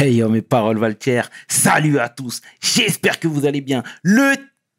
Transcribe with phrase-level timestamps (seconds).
[0.00, 3.82] Hey yo, mes paroles Valtier, salut à tous, j'espère que vous allez bien.
[4.04, 4.36] Le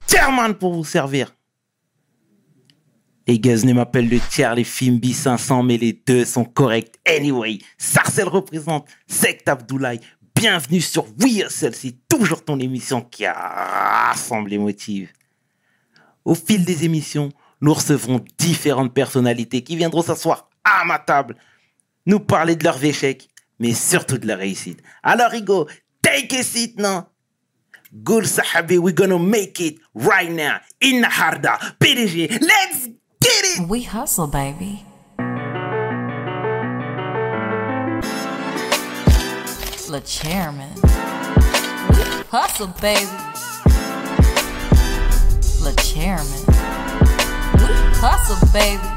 [0.07, 1.35] Tierman pour vous servir.
[3.27, 6.95] Les ne m'appellent le tiers, les films B500, mais les deux sont corrects.
[7.05, 9.99] Anyway, Sarcel représente Sect Abdoulaye.
[10.35, 15.11] Bienvenue sur We c'est toujours ton émission qui rassemble les motifs.
[16.23, 17.29] Au fil des émissions,
[17.59, 21.35] nous recevrons différentes personnalités qui viendront s'asseoir à ma table,
[22.05, 23.27] nous parler de leurs échecs,
[23.59, 24.81] mais surtout de leur réussite.
[25.03, 25.67] Alors, Igo,
[26.01, 27.07] take a seat now.
[28.03, 30.59] Good Sahabi, we're gonna make it right now.
[30.79, 32.89] In Harda, PDG, let's
[33.21, 33.67] Get it!
[33.67, 34.85] We hustle, baby.
[39.89, 40.73] Le chairman.
[41.89, 43.05] We hustle, baby.
[45.61, 46.43] Le chairman.
[47.59, 47.67] We
[47.99, 48.87] hustle, baby.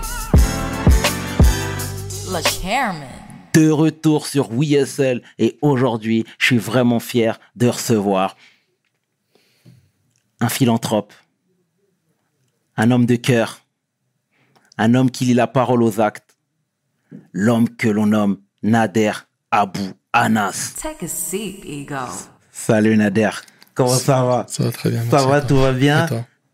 [2.30, 3.11] Le chairman.
[3.52, 8.36] De retour sur We Hustle et aujourd'hui, je suis vraiment fier de recevoir
[10.40, 11.12] un philanthrope,
[12.76, 13.60] un homme de cœur,
[14.78, 16.36] un homme qui lit la parole aux actes,
[17.32, 19.12] l'homme que l'on nomme Nader
[19.50, 20.74] Abou Anas.
[20.80, 21.96] Take a seat, Ego.
[22.50, 23.30] Salut Nader,
[23.74, 24.46] comment ça va?
[24.48, 25.02] Ça va très bien.
[25.10, 26.06] Ça va, tout va bien?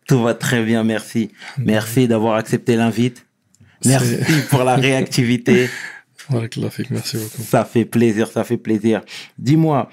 [0.06, 1.31] Tout va très bien, merci.
[1.59, 3.27] Merci d'avoir accepté l'invite.
[3.84, 4.19] Merci
[4.50, 5.70] pour la réactivité.
[6.31, 7.43] merci beaucoup.
[7.43, 9.03] Ça fait plaisir, ça fait plaisir.
[9.39, 9.91] Dis-moi,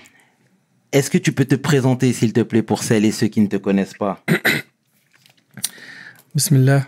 [0.91, 3.47] est-ce que tu peux te présenter, s'il te plaît, pour celles et ceux qui ne
[3.47, 4.23] te connaissent pas?
[6.35, 6.87] Bismillah.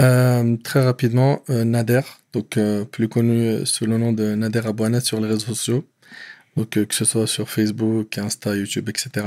[0.00, 2.00] Euh, très rapidement, euh, Nader,
[2.32, 5.84] donc euh, plus connu sous le nom de Nader Abouanet sur les réseaux sociaux,
[6.56, 9.26] donc que ce soit sur Facebook, Insta, YouTube, etc.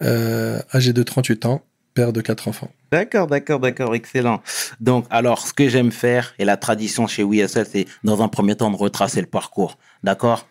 [0.00, 1.62] âgé de 38 ans,
[1.94, 2.70] père de quatre enfants.
[2.90, 4.42] D'accord, d'accord, d'accord, excellent.
[4.80, 8.56] Donc, alors, ce que j'aime faire, et la tradition chez WeSL, c'est dans un premier
[8.56, 9.78] temps de retracer le parcours.
[10.02, 10.46] D'accord?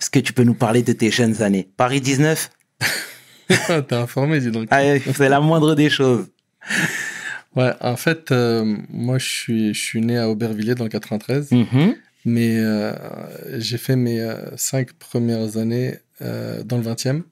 [0.00, 1.68] Est-ce que tu peux nous parler de tes jeunes années?
[1.76, 2.50] Paris 19
[3.48, 4.68] T'es informé, dis donc.
[4.70, 4.82] Ah,
[5.14, 6.26] c'est la moindre des choses.
[7.54, 11.50] Ouais, en fait, euh, moi, je suis, je suis né à Aubervilliers dans le 93,
[11.50, 11.96] mm-hmm.
[12.24, 12.94] mais euh,
[13.58, 17.22] j'ai fait mes euh, cinq premières années dans le 20e,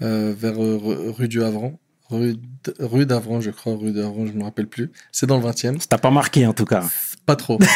[0.00, 1.78] vers rue du Havran.
[2.10, 2.36] Rue,
[2.78, 4.90] rue d'Avran, je crois, rue d'Avran, je ne me rappelle plus.
[5.10, 5.80] C'est dans le 20e.
[5.80, 6.84] Ça t'a pas marqué en tout cas.
[7.24, 7.58] Pas trop.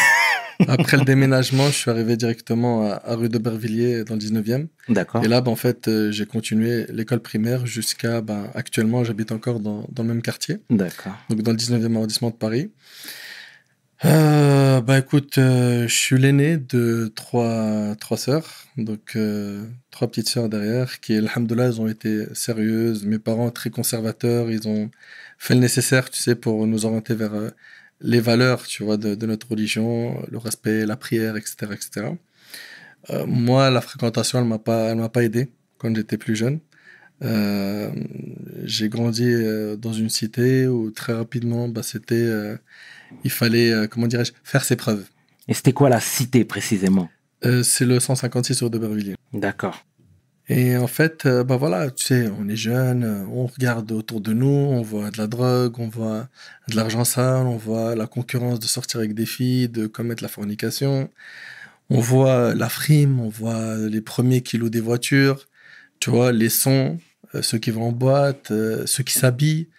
[0.67, 4.67] Après le déménagement, je suis arrivé directement à, rue d'Aubervilliers dans le 19e.
[4.89, 5.23] D'accord.
[5.23, 8.21] Et là, ben, en fait, euh, j'ai continué l'école primaire jusqu'à.
[8.21, 10.57] Ben, actuellement, j'habite encore dans, dans, le même quartier.
[10.69, 11.13] D'accord.
[11.29, 12.71] Donc, dans le 19e arrondissement de Paris.
[14.05, 20.29] Euh, bah écoute, euh, je suis l'aîné de trois, trois sœurs, donc euh, trois petites
[20.29, 23.05] sœurs derrière, qui, alhamdoulilah, elles ont été sérieuses.
[23.05, 24.89] Mes parents, très conservateurs, ils ont
[25.37, 27.51] fait le nécessaire, tu sais, pour nous orienter vers
[28.01, 32.07] les valeurs, tu vois, de, notre religion, le respect, la prière, etc., etc.
[33.09, 36.59] Euh, moi, la fréquentation, elle m'a pas, elle m'a pas aidé quand j'étais plus jeune.
[37.23, 37.91] Euh,
[38.63, 42.29] j'ai grandi euh, dans une cité où très rapidement, bah, c'était,
[43.23, 45.05] il fallait, comment dirais-je, faire ses preuves.
[45.47, 47.09] Et c'était quoi la cité précisément?
[47.41, 49.15] C'est le 156 sur Debervilliers.
[49.33, 49.85] D'accord.
[50.49, 54.33] Et en fait, euh, bah voilà, tu sais, on est jeune, on regarde autour de
[54.33, 56.27] nous, on voit de la drogue, on voit
[56.67, 60.29] de l'argent sale, on voit la concurrence de sortir avec des filles, de commettre la
[60.29, 61.11] fornication,
[61.91, 65.47] on voit la frime, on voit les premiers qui louent des voitures,
[65.99, 66.99] tu vois, les sons,
[67.35, 69.69] euh, ceux qui vont en boîte, euh, ceux qui s'habillent.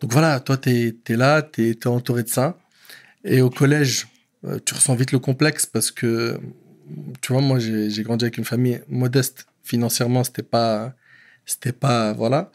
[0.00, 2.56] Donc voilà, toi, tu es, là, tu es, entouré de ça.
[3.24, 4.06] Et au collège,
[4.64, 6.40] tu ressens vite le complexe parce que,
[7.20, 10.94] tu vois, moi, j'ai grandi avec une famille modeste financièrement, c'était pas,
[11.44, 12.50] c'était pas, voilà.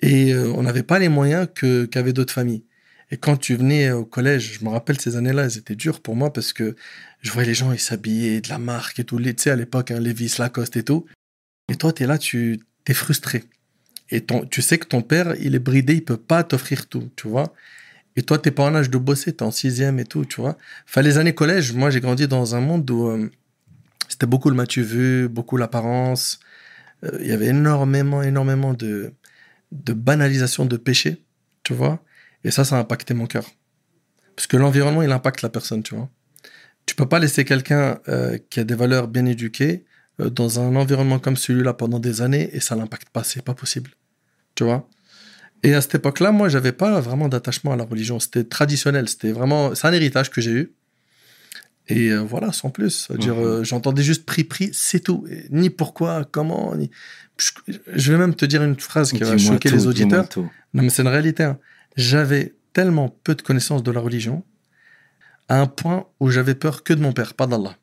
[0.00, 1.48] Et euh, on n'avait pas les moyens
[1.90, 2.64] qu'avaient d'autres familles.
[3.10, 6.14] Et quand tu venais au collège, je me rappelle ces années-là, elles étaient dures pour
[6.14, 6.76] moi parce que
[7.22, 9.18] je voyais les gens, ils s'habillaient de la marque et tout.
[9.18, 11.06] Tu sais, à l'époque, hein, Levi's, Lacoste et tout.
[11.70, 13.44] Et toi, tu es là, tu es frustré.
[14.10, 17.10] Et ton, tu sais que ton père, il est bridé, il peut pas t'offrir tout,
[17.16, 17.54] tu vois.
[18.16, 20.40] Et toi, t'es pas en âge de bosser, tu es en sixième et tout, tu
[20.40, 20.56] vois.
[20.88, 23.30] Enfin, les années collège, moi, j'ai grandi dans un monde où euh,
[24.08, 26.40] c'était beaucoup le matu vu, beaucoup l'apparence,
[27.04, 29.12] euh, il y avait énormément, énormément de,
[29.72, 31.22] de banalisation de péché,
[31.62, 32.02] tu vois.
[32.44, 33.44] Et ça, ça a impacté mon cœur.
[34.34, 36.08] Parce que l'environnement, il impacte la personne, tu vois.
[36.86, 39.84] Tu peux pas laisser quelqu'un euh, qui a des valeurs bien éduquées
[40.18, 43.92] dans un environnement comme celui-là pendant des années et ça l'impacte pas, c'est pas possible.
[44.56, 44.88] Tu vois
[45.62, 48.20] Et à cette époque-là, moi, j'avais pas vraiment d'attachement à la religion.
[48.20, 49.74] C'était traditionnel, c'était vraiment.
[49.74, 50.72] C'est un héritage que j'ai eu.
[51.88, 53.10] Et euh, voilà, sans plus.
[53.18, 53.44] dire mhm.
[53.44, 55.26] euh, j'entendais juste prix, prix, c'est tout.
[55.50, 56.74] ni pourquoi, comment.
[56.76, 56.90] Ni...
[57.94, 60.28] Je vais même te dire une phrase qui va choquer les auditeurs.
[60.74, 61.44] Non, mais c'est une réalité.
[61.44, 61.58] Hein.
[61.96, 64.44] J'avais tellement peu de connaissances de la religion
[65.48, 67.76] à un point où j'avais peur que de mon père, pas d'Allah.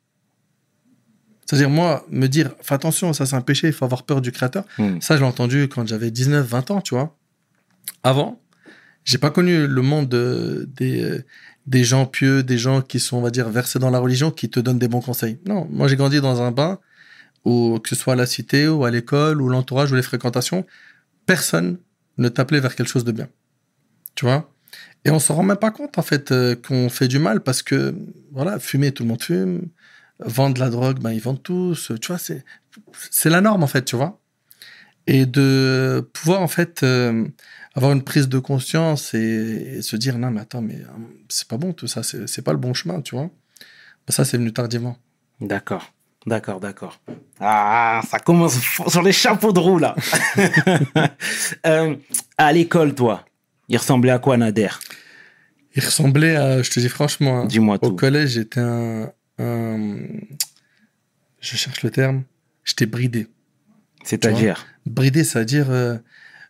[1.44, 4.32] C'est-à-dire, moi, me dire, fais attention, ça c'est un péché, il faut avoir peur du
[4.32, 4.64] Créateur.
[4.78, 5.00] Hmm.
[5.00, 7.16] Ça, je l'ai entendu quand j'avais 19, 20 ans, tu vois.
[8.02, 8.40] Avant,
[9.04, 11.24] j'ai pas connu le monde de- des, euh,
[11.66, 14.48] des gens pieux, des gens qui sont, on va dire, versés dans la religion, qui
[14.50, 15.38] te donnent des bons conseils.
[15.46, 16.78] Non, moi, j'ai grandi dans un bain
[17.44, 20.66] où, que ce soit à la cité ou à l'école ou l'entourage ou les fréquentations,
[21.26, 21.78] personne
[22.18, 23.28] ne t'appelait vers quelque chose de bien.
[24.14, 24.50] Tu vois?
[25.04, 27.62] Et on s'en rend même pas compte, en fait, euh, qu'on fait du mal parce
[27.62, 27.94] que,
[28.32, 29.68] voilà, fumer, tout le monde fume.
[30.18, 31.92] Vendre la drogue, ben, ils vendent tous.
[32.00, 34.20] Tu vois, c'est la norme, en fait, tu vois?
[35.06, 37.26] Et de pouvoir en fait euh,
[37.76, 39.18] avoir une prise de conscience et,
[39.76, 40.88] et se dire non mais attends mais euh,
[41.28, 43.30] c'est pas bon tout ça c'est pas le bon chemin tu vois.
[44.06, 44.96] Ben, ça c'est venu tardivement.
[45.40, 45.92] D'accord,
[46.26, 47.00] d'accord, d'accord.
[47.38, 48.58] Ah, ça commence
[48.88, 49.94] sur les chapeaux de roue là.
[51.66, 51.96] Euh,
[52.38, 53.24] à l'école, toi,
[53.68, 54.68] il ressemblait à quoi Nader?
[55.74, 57.48] Il ressemblait à je te dis franchement hein,
[57.82, 57.96] au tout.
[57.96, 59.98] collège j'étais un, un-
[61.40, 62.22] je cherche le terme
[62.64, 63.26] j'étais bridé.
[64.04, 64.66] C'est-à-dire?
[64.86, 65.96] Bridé c'est à dire euh,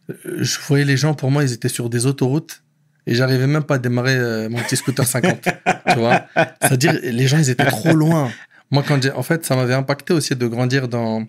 [0.09, 2.63] je voyais les gens pour moi ils étaient sur des autoroutes
[3.07, 5.41] et j'arrivais même pas à démarrer euh, mon petit scooter 50
[5.89, 6.27] tu vois.
[6.63, 8.33] C'est à dire les gens ils étaient trop loin.
[8.71, 11.25] Moi quand j'ai en fait ça m'avait impacté aussi de grandir dans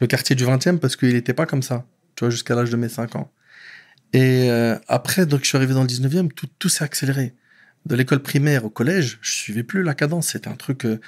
[0.00, 1.84] le quartier du 20e parce qu'il n'était pas comme ça
[2.16, 3.30] tu vois jusqu'à l'âge de mes 5 ans.
[4.12, 7.34] Et euh, après donc je suis arrivé dans le 19e tout, tout s'est accéléré.
[7.84, 10.28] De l'école primaire au collège je suivais plus la cadence.
[10.28, 11.00] C'était un truc euh,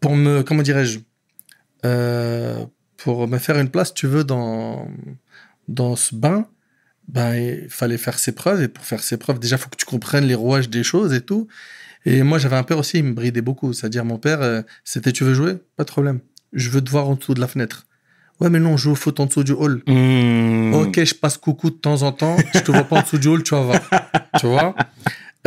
[0.00, 1.00] pour me comment dirais-je
[2.96, 4.86] pour me faire une place tu veux dans
[5.68, 6.46] dans ce bain
[7.08, 8.62] ben, il fallait faire ses preuves.
[8.62, 11.12] Et pour faire ses preuves, déjà, il faut que tu comprennes les rouages des choses
[11.12, 11.48] et tout.
[12.06, 13.72] Et moi, j'avais un père aussi, il me bridait beaucoup.
[13.72, 15.56] C'est-à-dire, mon père, euh, c'était Tu veux jouer?
[15.76, 16.20] Pas de problème.
[16.52, 17.86] Je veux te voir en dessous de la fenêtre.
[18.38, 19.82] Ouais, mais non, je joue au foot en dessous du hall.
[19.88, 20.72] Hmm.
[20.72, 22.36] Ok, je passe coucou de temps en temps.
[22.54, 23.80] Je te vois pas en dessous du hall, tu vas voir.
[24.38, 24.74] tu vois?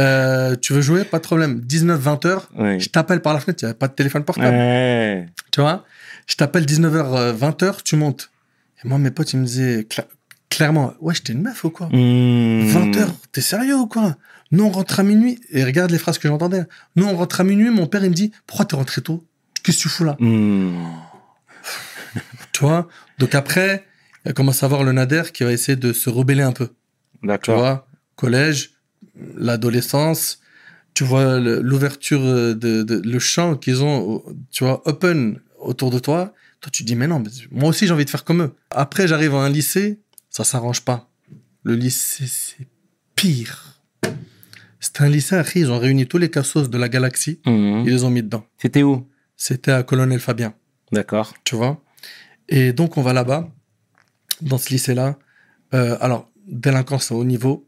[0.01, 1.05] Euh, Tu veux jouer?
[1.05, 1.61] Pas de problème.
[1.65, 2.79] 19-20 heures, Oui.
[2.79, 3.59] je t'appelle par la fenêtre.
[3.63, 4.55] Il n'y avait pas de téléphone portable.
[4.55, 5.27] Ouais.
[5.51, 5.85] Tu vois?
[6.27, 8.29] Je t'appelle 19h, 20h, tu montes.
[8.83, 10.07] Et moi, mes potes, ils me disaient cla-
[10.49, 12.65] clairement Ouais, j'étais une meuf ou quoi Hmm.
[12.65, 14.17] 20 heures, t'es sérieux ou quoi?
[14.51, 15.39] Nous, on rentre à minuit.
[15.49, 16.63] Et regarde les phrases que j'entendais.
[16.95, 17.69] Nous, on rentre à minuit.
[17.71, 19.25] Mon père, il me dit Pourquoi t'es rentré tôt?
[19.63, 20.75] Qu'est-ce que tu fous là Hmm.
[22.51, 22.87] Tu vois?
[23.19, 23.85] Donc après,
[24.25, 26.67] il commence à voir le Nader qui va essayer de se rebeller un peu.
[27.21, 27.57] Tu D'accord.
[27.59, 27.87] vois?
[28.15, 28.71] Collège,
[29.35, 30.39] l'adolescence.
[30.93, 32.53] Tu vois l'ouverture de,
[32.83, 34.21] de- le champ qu'ils ont,
[34.51, 36.33] tu vois, open autour de toi.
[36.63, 38.55] Toi, tu te dis, mais non, mais moi aussi, j'ai envie de faire comme eux.
[38.71, 39.99] Après, j'arrive à un lycée,
[40.29, 41.09] ça s'arrange pas.
[41.63, 42.67] Le lycée, c'est
[43.15, 43.81] pire.
[44.79, 47.83] C'est un lycée, ils ont réuni tous les cassos de la galaxie, Hmm.
[47.85, 48.45] ils les ont mis dedans.
[48.57, 49.07] C'était où?
[49.35, 50.53] C'était à Colonel Fabien,
[50.93, 51.33] D'accord.
[51.43, 51.83] tu vois?
[52.47, 53.49] Et donc, on va là-bas,
[54.41, 55.17] dans ce lycée-là.
[55.73, 57.67] Euh, alors, délinquance à haut niveau.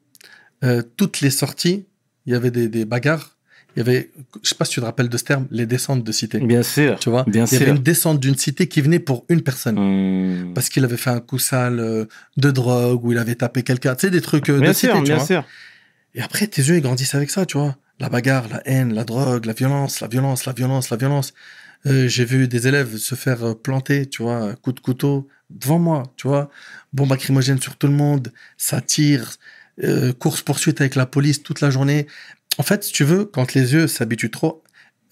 [0.64, 1.86] Euh, toutes les sorties,
[2.26, 3.35] il y avait des, des bagarres.
[3.76, 4.12] Il y avait,
[4.42, 6.40] je sais pas si tu te rappelles de ce terme, les descentes de cité.
[6.40, 6.98] Bien sûr.
[7.00, 9.76] Tu vois Bien Il y avait une descente d'une cité qui venait pour une personne.
[9.78, 10.54] Hmm.
[10.54, 12.06] Parce qu'il avait fait un coup sale euh,
[12.38, 13.96] de drogue ou il avait tapé quelqu'un.
[13.96, 15.26] Tu sais, des trucs euh, Bien de sûr, cité, tu bien vois.
[15.26, 15.44] sûr.
[16.14, 17.76] Et après, tes yeux, ils grandissent avec ça, tu vois.
[18.00, 21.34] La bagarre, la haine, la drogue, la violence, la violence, la violence, la violence.
[21.86, 26.04] Euh, J'ai vu des élèves se faire planter, tu vois, coup de couteau devant moi,
[26.18, 26.50] tu vois.
[26.94, 29.34] Bombe lacrymogène sur tout le monde, ça tire,
[29.84, 32.08] euh, course-poursuite avec la police toute la journée.
[32.58, 34.64] En fait, si tu veux, quand les yeux s'habituent trop,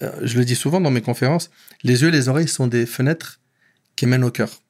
[0.02, 1.50] euh, je le dis souvent dans mes conférences,
[1.82, 3.40] les yeux et les oreilles sont des fenêtres
[3.96, 4.62] qui mènent au cœur.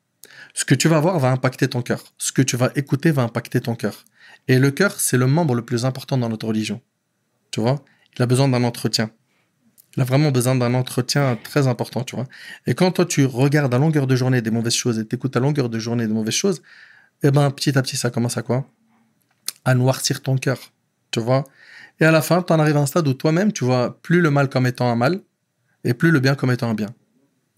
[0.55, 2.05] Ce que tu vas voir va impacter ton cœur.
[2.19, 4.05] Ce que tu vas écouter va impacter ton cœur.
[4.49, 6.81] Et le cœur, c'est le membre le plus important dans notre religion.
[7.51, 7.85] Tu vois?
[8.17, 9.11] Il a besoin d'un entretien.
[9.97, 12.27] Il a vraiment besoin d'un entretien très important, tu vois?
[12.67, 15.41] Et quand toi, tu regardes à longueur de journée des mauvaises choses et t'écoutes à
[15.41, 16.63] longueur de journée des mauvaises choses,
[17.23, 18.69] eh ben, petit à petit, ça commence à quoi?
[19.65, 20.73] À noircir ton cœur,
[21.11, 21.45] tu vois?
[22.01, 24.21] Et à la fin, tu en arrives à un stade où toi-même, tu vois plus
[24.21, 25.21] le mal comme étant un mal
[25.85, 26.95] et plus le bien comme étant un bien.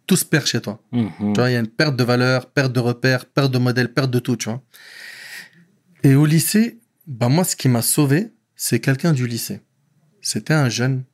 [0.07, 0.81] Tout se perd chez toi.
[0.93, 1.11] Mhm.
[1.19, 3.93] Tu vois, il y a une perte de valeur, perte de repères, perte de modèle,
[3.93, 4.63] perte de tout, tu vois.
[6.03, 9.63] Et au lycée, bah moi, ce qui m'a sauvé, c'est quelqu'un du lycée.
[10.21, 11.05] C'était un jeune,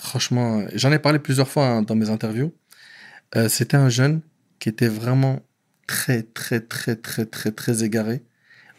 [0.00, 2.52] franchement, j'en ai parlé plusieurs fois hein, dans mes interviews.
[3.36, 4.22] Euh, C'était un jeune
[4.58, 5.40] qui était vraiment
[5.86, 8.22] très, très, très, très, très, très égaré,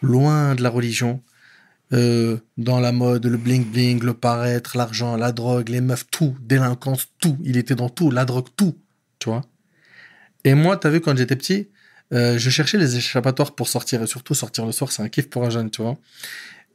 [0.02, 1.22] loin de la religion,
[1.92, 7.08] euh, dans la mode, le bling-bling, le paraître, l'argent, la drogue, les meufs, tout, délinquance,
[7.20, 7.38] tout.
[7.44, 8.76] Il était dans tout, la drogue, tout,
[9.20, 9.42] tu vois?
[10.44, 11.70] Et moi, t'as vu, quand j'étais petit,
[12.14, 15.30] euh, je cherchais les échappatoires pour sortir, et surtout sortir le soir, c'est un kiff
[15.30, 15.98] pour un jeune, tu vois?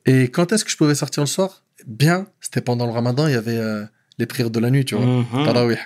[0.06, 1.64] Et quand est-ce que je pouvais sortir le soir?
[1.86, 3.84] Bien, c'était pendant le ramadan, il y avait euh,
[4.18, 5.06] les prières de la nuit, tu vois?
[5.06, 5.44] Mhm.
[5.44, 5.78] Tarawih.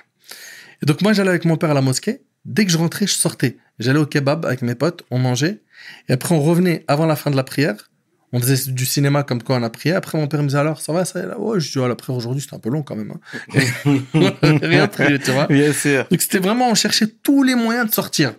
[0.82, 2.22] Et donc moi, j'allais avec mon père à la mosquée.
[2.44, 3.58] Dès que je rentrais, je sortais.
[3.78, 5.60] J'allais au kebab avec mes potes, on mangeait.
[6.08, 7.87] Et après, on revenait avant la fin de la prière.
[8.32, 9.94] On faisait du cinéma comme quoi on a prié.
[9.94, 11.38] Après, mon père me disait alors, ça va, ça là?
[11.38, 13.12] Ouais, je dis, ah, la prière aujourd'hui, c'était un peu long quand même.
[13.12, 13.50] hein.
[14.62, 15.46] Rien prié, tu vois.
[15.46, 16.06] Bien sûr.
[16.10, 18.34] Donc, c'était vraiment, on cherchait tous les moyens de sortir.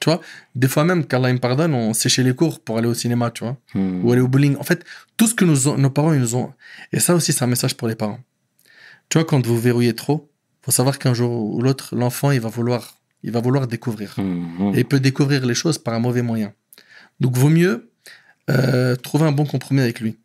[0.00, 0.20] Tu vois,
[0.56, 3.44] des fois même, qu'Allah me pardonne, on séchait les cours pour aller au cinéma, tu
[3.44, 4.04] vois, Hmm.
[4.04, 4.56] ou aller au bowling.
[4.56, 4.84] En fait,
[5.16, 6.52] tout ce que nous ont- nos parents, ils nous ont.
[6.92, 8.18] Et ça aussi, c'est un message pour les parents.
[9.08, 10.28] Tu vois, quand vous verrouillez trop,
[10.62, 14.14] faut savoir qu'un jour ou l'autre, l'enfant, il va vouloir, il va vouloir découvrir.
[14.18, 14.72] Mhm.
[14.74, 16.52] Et il peut découvrir les choses par un mauvais moyen.
[17.20, 17.91] Donc, vaut mieux
[18.50, 20.16] euh, trouver un bon compromis avec lui.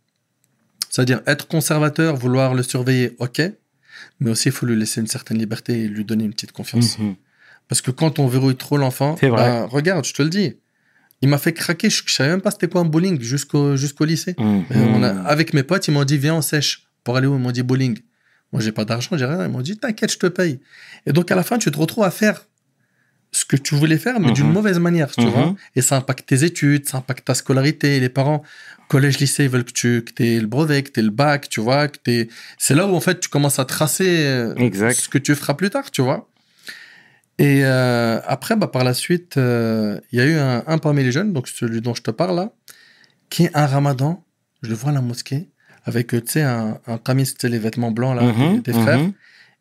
[0.90, 3.42] C'est-à-dire être conservateur, vouloir le surveiller, ok,
[4.20, 6.98] mais aussi il faut lui laisser une certaine liberté et lui donner une petite confiance.
[6.98, 7.16] Mhm.
[7.68, 10.56] Parce que quand on verrouille trop l'enfant, bah, regarde, je te le dis,
[11.22, 14.06] il m'a fait craquer, je, je savais même pas c'était quoi un bowling jusqu'au jusqu'au
[14.06, 14.36] lycée.
[14.38, 14.64] Mhm.
[14.72, 17.36] Euh, on a- avec mes potes, ils m'ont dit viens on sèche pour aller où?
[17.36, 18.00] Ils m'ont dit bowling.
[18.54, 19.44] Moi j'ai pas d'argent, j'ai rien.
[19.46, 20.60] Ils m'ont dit t'inquiète, je te paye.
[21.06, 22.48] Et donc à la fin, tu te retrouves à faire
[23.31, 24.34] ce que tu voulais faire, mais Mhm.
[24.34, 25.29] d'une mauvaise manière, tu Mhm.
[25.29, 25.55] vois.
[25.75, 28.00] Et ça impacte tes études, ça impacte ta scolarité.
[28.00, 28.41] Les parents,
[28.88, 31.60] collège, lycée, ils veulent que tu que aies le brevet, que tu le bac, tu
[31.60, 31.88] vois.
[31.89, 34.93] que C'est là où en fait tu commences à tracer euh, Exact.
[35.00, 36.29] ce que tu feras plus tard, tu vois.
[37.39, 41.03] Et euh, après, bah, par la suite, euh, il y a eu un, un parmi
[41.03, 42.51] les jeunes, donc celui dont je te parle là,
[43.29, 44.24] qui est un ramadan.
[44.63, 45.50] Je le vois à la mosquée
[45.86, 48.55] avec, tu sais, un, un camis, tu sais, les vêtements blancs là, Mhm.
[48.55, 49.13] des, des frères, Mhm.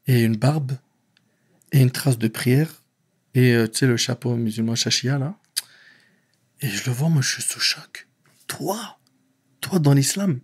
[0.06, 0.72] et une barbe,
[1.72, 2.70] et une trace de prière,
[3.36, 5.34] et euh, tu sais, le chapeau musulman chachia là.
[6.62, 8.08] Et je le vois, moi, je suis sous choc.
[8.46, 8.98] Toi,
[9.60, 10.40] toi dans l'islam?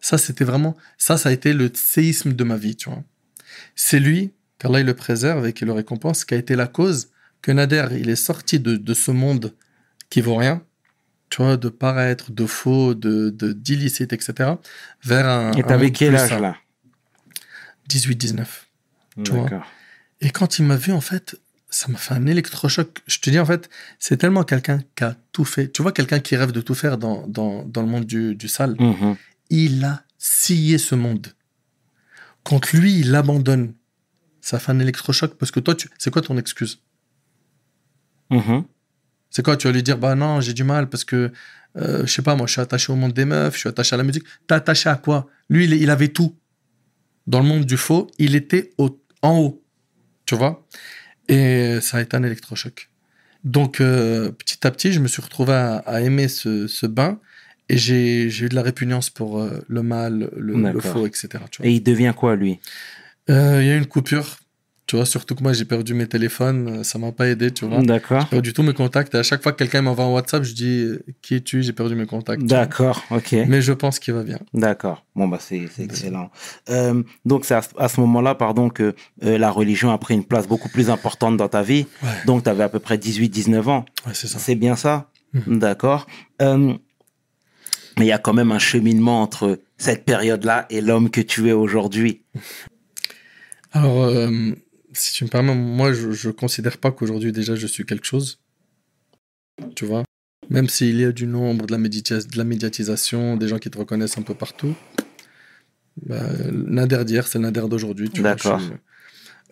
[0.00, 3.02] Ça, c'était vraiment, ça, ça a été le séisme de ma vie, tu vois.
[3.74, 7.10] C'est lui, qu'Allah il le préserve et qu'il le récompense, qui a été la cause
[7.42, 9.54] que Nader, il est sorti de, de ce monde
[10.08, 10.62] qui vaut rien,
[11.30, 14.52] tu vois, de paraître, de faux, de, d'illicite, etc.,
[15.02, 15.52] vers un.
[15.52, 16.56] Et t'avais quel âge là?
[17.88, 18.46] 18-19.
[19.24, 19.66] Tu vois.
[20.20, 22.98] Et quand il m'a vu, en fait, ça m'a fait un électrochoc.
[23.06, 25.70] Je te dis, en fait, c'est tellement quelqu'un qui a tout fait.
[25.70, 28.48] Tu vois, quelqu'un qui rêve de tout faire dans, dans, dans le monde du, du
[28.48, 28.74] sale?
[28.78, 29.16] Mhm.
[29.50, 31.28] Il a scié ce monde.
[32.42, 33.74] Quand lui, il abandonne,
[34.40, 35.88] ça fait un électrochoc parce que toi, tu...
[35.98, 36.80] c'est quoi ton excuse?
[38.30, 38.64] Mhm.
[39.30, 41.30] C'est quoi Tu vas lui dire, bah non, j'ai du mal parce que,
[41.76, 43.94] euh, je sais pas, moi, je suis attaché au monde des meufs, je suis attaché
[43.94, 44.24] à la musique.
[44.46, 45.28] T'es attaché à quoi?
[45.48, 46.36] Lui, il, il avait tout.
[47.26, 49.62] Dans le monde du faux, il était au- en haut.
[50.26, 50.66] Tu vois?
[51.30, 52.88] Et ça a été un électrochoc.
[53.44, 57.18] Donc, euh, petit à petit, je me suis retrouvé à, à aimer ce, ce bain
[57.70, 61.28] et j'ai eu de la répugnance pour euh, le mal, le, faux, etc.
[61.50, 61.70] tu vois.
[61.70, 62.58] Et il devient quoi lui?
[63.30, 64.39] Euh, Il y a eu une coupure.
[64.90, 66.80] Tu vois, surtout que moi, j'ai perdu mes téléphones.
[66.80, 67.80] euh, Ça m'a pas aidé, tu vois.
[67.80, 68.22] D'accord.
[68.22, 69.14] J'ai perdu tous mes contacts.
[69.14, 71.62] Et à chaque fois que quelqu'un m'envoie un WhatsApp, je dis euh, Qui es-tu?
[71.62, 72.42] J'ai perdu mes contacts.
[72.42, 73.36] D'accord, ok.
[73.46, 74.40] Mais je pense qu'il va bien.
[74.52, 75.04] D'accord.
[75.14, 76.32] Bon, bah, c'est excellent.
[76.70, 80.14] Euh, donc, c'est à, ce- à ce moment-là, pardon, que euh, la religion a pris
[80.14, 81.86] une place beaucoup plus importante dans ta vie.
[82.02, 83.84] Ouais, Donc, tu avais à peu près 18-19 ans.
[84.08, 84.40] ouais c'est ça.
[84.40, 85.08] C'est bien ça?
[85.34, 85.60] Mhm.
[85.60, 86.08] D'accord.
[86.42, 86.74] Euh,
[87.96, 91.48] mais il y a quand même un cheminement entre cette période-là et l'homme que tu
[91.48, 92.22] es aujourd'hui.
[93.72, 94.10] Alors,
[94.92, 98.38] si tu me permets, moi, je, je considère pas qu'aujourd'hui, déjà, je suis quelque chose.
[99.76, 100.04] Tu vois?
[100.48, 103.78] Même s'il y a du nombre, de la, de la médiatisation, des gens qui te
[103.78, 104.74] reconnaissent un peu partout.
[106.06, 108.08] Bah, Nader d'hier, c'est Nader d'aujourd'hui.
[108.08, 108.60] D'accord.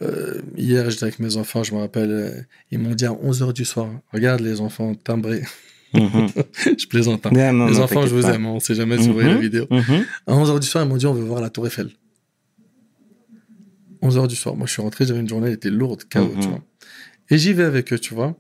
[0.03, 2.41] euh, hier, j'étais avec mes enfants, je me rappelle, euh,
[2.71, 5.43] ils m'ont dit à 11h du soir, regarde les enfants timbrés.
[5.95, 6.29] Mhm.
[6.79, 7.27] je plaisante.
[7.27, 7.31] hein.
[7.33, 8.35] Non, non, les non, enfants, je vous pas.
[8.35, 9.67] aime, on sait jamais si vous voyez Mhm, la vidéo.
[9.71, 10.05] mhm.
[10.27, 11.91] À 11h du soir, ils m'ont dit on veut voir la Tour Eiffel.
[14.03, 14.57] 11h du soir.
[14.57, 16.41] Moi, je suis rentré, j'avais une journée, elle était lourde, chaos, Mhm.
[16.41, 16.63] tu vois.
[17.31, 18.37] Et j'y vais avec eux, tu vois.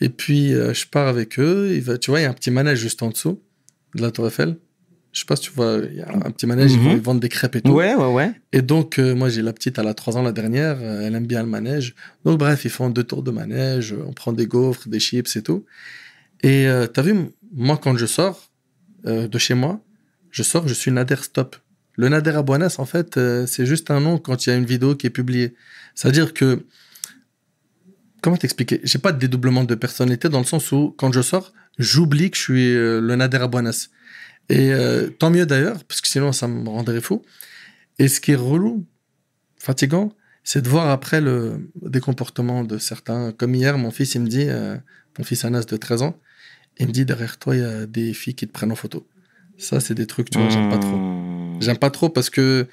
[0.00, 1.70] Et puis, euh, je pars avec eux.
[1.74, 3.40] Il va, tu vois, il y a un petit manège juste en dessous
[3.94, 4.56] de la Tour Eiffel.
[5.12, 6.84] Je sais pas si tu vois, il y a un petit manège, ils, Mhm.
[6.84, 7.72] vont- ils vendent des crêpes et tout.
[7.72, 8.32] Ouais, ouais, ouais.
[8.52, 11.14] Et donc, euh, moi, j'ai la petite, elle a 3 ans la dernière, euh, elle
[11.14, 11.94] aime bien le manège.
[12.26, 15.42] Donc, bref, ils font deux tours de manège, on prend des gaufres, des chips et
[15.42, 15.64] tout.
[16.42, 17.14] Et euh, t'as vu,
[17.52, 18.50] moi, quand je sors
[19.04, 19.80] de chez moi,
[20.30, 21.56] je sors, je suis Nader Stop.
[21.96, 24.66] Le Nader Abouanas, en fait, euh, c'est juste un nom quand il y a une
[24.66, 25.54] vidéo qui est publiée.
[25.94, 26.66] C'est-à-dire que,
[28.20, 28.80] comment t'expliquer?
[28.84, 32.36] J'ai pas de dédoublement de personnalité dans le sens où, quand je sors, j'oublie que
[32.36, 33.88] je suis euh, le Nader Abouanas.
[34.48, 37.22] Et euh, tant mieux d'ailleurs, parce que sinon, ça me rendrait fou.
[37.98, 38.84] Et ce qui est relou,
[39.56, 40.12] fatigant,
[40.44, 43.32] c'est de voir après le, des comportements de certains.
[43.32, 44.46] Comme hier, mon fils, il me dit,
[45.18, 46.20] mon fils Anas de 13 ans,
[46.78, 49.06] il me dit derrière toi, il y a des filles qui te prennent en photo.
[49.58, 50.96] Ça, c'est des trucs, tu vois, j'aime pas trop.
[50.96, 51.62] Mhm.
[51.62, 52.66] J'aime pas trop parce que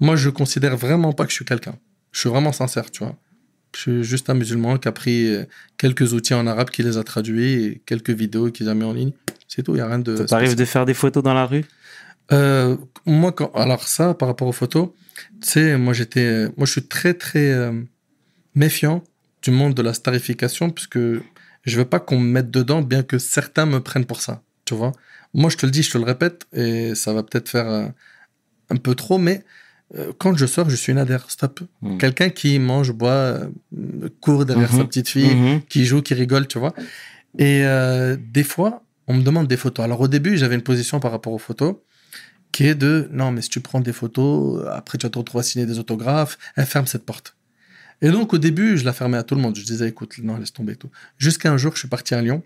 [0.00, 1.76] moi, je considère vraiment pas que je suis quelqu'un.
[2.12, 3.16] Je suis vraiment sincère, tu vois.
[3.74, 5.44] Je suis juste un musulman qui a pris euh,
[5.76, 8.92] quelques outils en arabe, qui les a traduits, et quelques vidéos qu'il a mis en
[8.92, 9.12] ligne.
[9.48, 10.16] C'est tout, il y a rien de.
[10.16, 11.64] Ça t'arrive de faire des photos dans la rue?
[12.32, 14.90] Euh, moi, quand, alors ça, par rapport aux photos,
[15.40, 17.72] tu sais, moi j'étais, moi je suis très très euh,
[18.54, 19.04] méfiant
[19.42, 23.18] du monde de la starification, puisque je veux pas qu'on me mette dedans, bien que
[23.18, 24.42] certains me prennent pour ça.
[24.64, 24.92] Tu vois
[25.34, 27.86] Moi, je te le dis, je te le répète, et ça va peut-être faire euh,
[28.70, 29.44] un peu trop, mais
[29.96, 31.30] euh, quand je sors, je suis une adhère.
[31.30, 31.60] Stop.
[31.82, 31.98] Mm.
[31.98, 33.48] Quelqu'un qui mange, boit, euh,
[34.20, 34.78] court derrière Mhm.
[34.78, 35.62] sa petite fille, Mhm.
[35.68, 36.74] qui joue, qui rigole, tu vois.
[37.38, 39.84] Et euh, des fois, on me demande des photos.
[39.84, 41.76] Alors au début, j'avais une position par rapport aux photos
[42.50, 45.40] qui est de non, mais si tu prends des photos, après tu vas te retrouver
[45.40, 47.36] à signer des autographes, elle ferme cette porte.
[48.02, 49.54] Et donc au début, je la fermais à tout le monde.
[49.56, 50.90] Je disais écoute, non, laisse tomber et tout.
[51.18, 52.42] Jusqu'à un jour, je suis parti à Lyon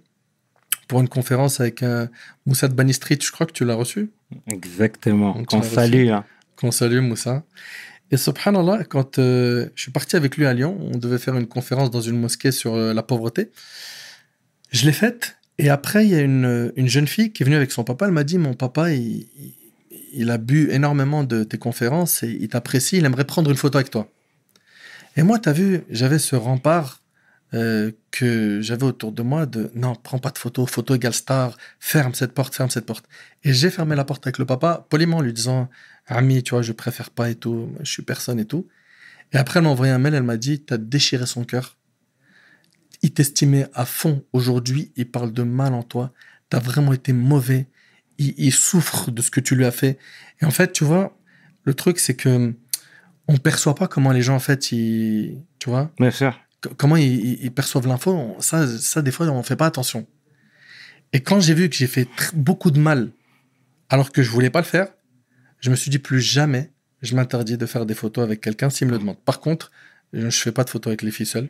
[0.91, 2.07] pour une conférence avec euh,
[2.47, 3.17] Moussa de Bani Street.
[3.23, 4.11] Je crois que tu l'as reçu.
[4.49, 5.35] Exactement.
[5.45, 6.09] Qu'on salue.
[6.09, 6.25] hein.
[6.57, 7.45] Qu'on salue Moussa.
[8.11, 11.47] Et subhanallah, quand euh, je suis parti avec lui à Lyon, on devait faire une
[11.47, 13.51] conférence dans une mosquée sur euh, la pauvreté.
[14.73, 15.37] Je l'ai faite.
[15.59, 18.07] Et après, il y a une, une jeune fille qui est venue avec son papa.
[18.07, 19.27] Elle m'a dit Mon papa, il-
[20.13, 22.97] il a bu énormément de tes conférences et il t'apprécie.
[22.97, 24.09] Il aimerait prendre une photo avec toi.
[25.17, 27.01] Et moi, tu as vu, j'avais ce rempart
[27.53, 31.57] euh, que j'avais autour de moi de non, prends pas de photo, photo égale star,
[31.81, 33.07] ferme cette porte, ferme cette porte.
[33.43, 35.69] Et j'ai fermé la porte avec le papa, poliment, en lui disant
[36.07, 38.69] Ami, tu vois, je préfère pas et tout, je suis personne et tout.
[39.33, 41.77] Et après, elle m'a envoyé un mail, elle m'a dit T'as déchiré son cœur.
[43.03, 44.25] Il t'estimait à fond.
[44.33, 46.13] Aujourd'hui, il parle de mal en toi.
[46.51, 47.69] T'as vraiment été mauvais.
[48.19, 49.99] Il, il souffre de ce que tu lui as fait.
[50.41, 51.17] Et en fait, tu vois,
[51.65, 52.55] le truc, c'est que
[53.29, 56.39] on perçoit pas comment les gens, en fait, ils, tu vois, Bien sûr.
[56.77, 58.37] Comment ils, perçoivent l'info.
[58.41, 60.07] Ça, ça, des fois, on fait pas attention.
[61.13, 63.11] Et quand j'ai vu que j'ai fait beaucoup de mal,
[63.89, 64.89] alors que je voulais pas le faire,
[65.61, 66.71] je me suis dit plus jamais,
[67.03, 69.19] je m'interdis de faire des photos avec quelqu'un s'il me le demande.
[69.19, 69.71] Par contre,
[70.13, 71.49] je je fais pas de photos avec les filles seules.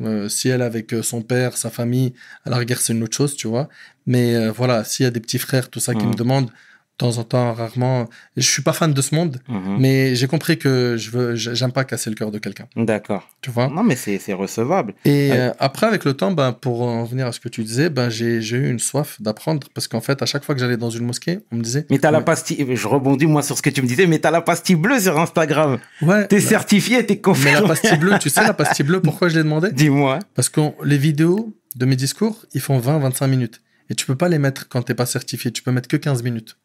[0.00, 2.14] Euh, si elle avec euh, son père, sa famille,
[2.44, 3.68] à la rigueur, c'est une autre chose, tu vois.
[4.06, 6.52] Mais euh, voilà, s'il y a des petits frères, tout ça, qui me demandent, de
[6.96, 8.08] temps en temps, rarement.
[8.36, 9.76] Je suis pas fan de ce monde, Mhm.
[9.80, 13.28] mais j'ai compris que je veux, j'aime pas casser le cœur de quelqu'un, D'accord.
[13.42, 13.68] tu vois?
[13.68, 14.94] Non, mais c'est recevable.
[15.04, 15.36] Et Ouais.
[15.38, 18.08] euh, après, avec le temps, ben, pour en venir à ce que tu disais, ben,
[18.10, 21.04] j'ai eu une soif d'apprendre parce qu'en fait, à chaque fois que j'allais dans une
[21.04, 21.86] mosquée, on me disait.
[21.90, 22.24] Mais t'as la Ouais.
[22.24, 25.00] pastille, je rebondis moi sur ce que tu me disais, mais t'as la pastille bleue
[25.00, 25.78] sur Instagram.
[26.02, 26.26] Ouais.
[26.28, 27.60] T'es bah, certifié, t'es mais confirmé.
[27.60, 29.72] la pastille bleue, tu sais, la pastille bleue, pourquoi je l'ai demandé?
[29.72, 30.20] Dis-moi.
[30.34, 33.60] Parce que les vidéos de mes discours, ils font 20-25 minutes.
[33.90, 35.50] Et tu peux pas les mettre quand t'es pas certifié.
[35.52, 36.56] Tu peux mettre que 15 minutes.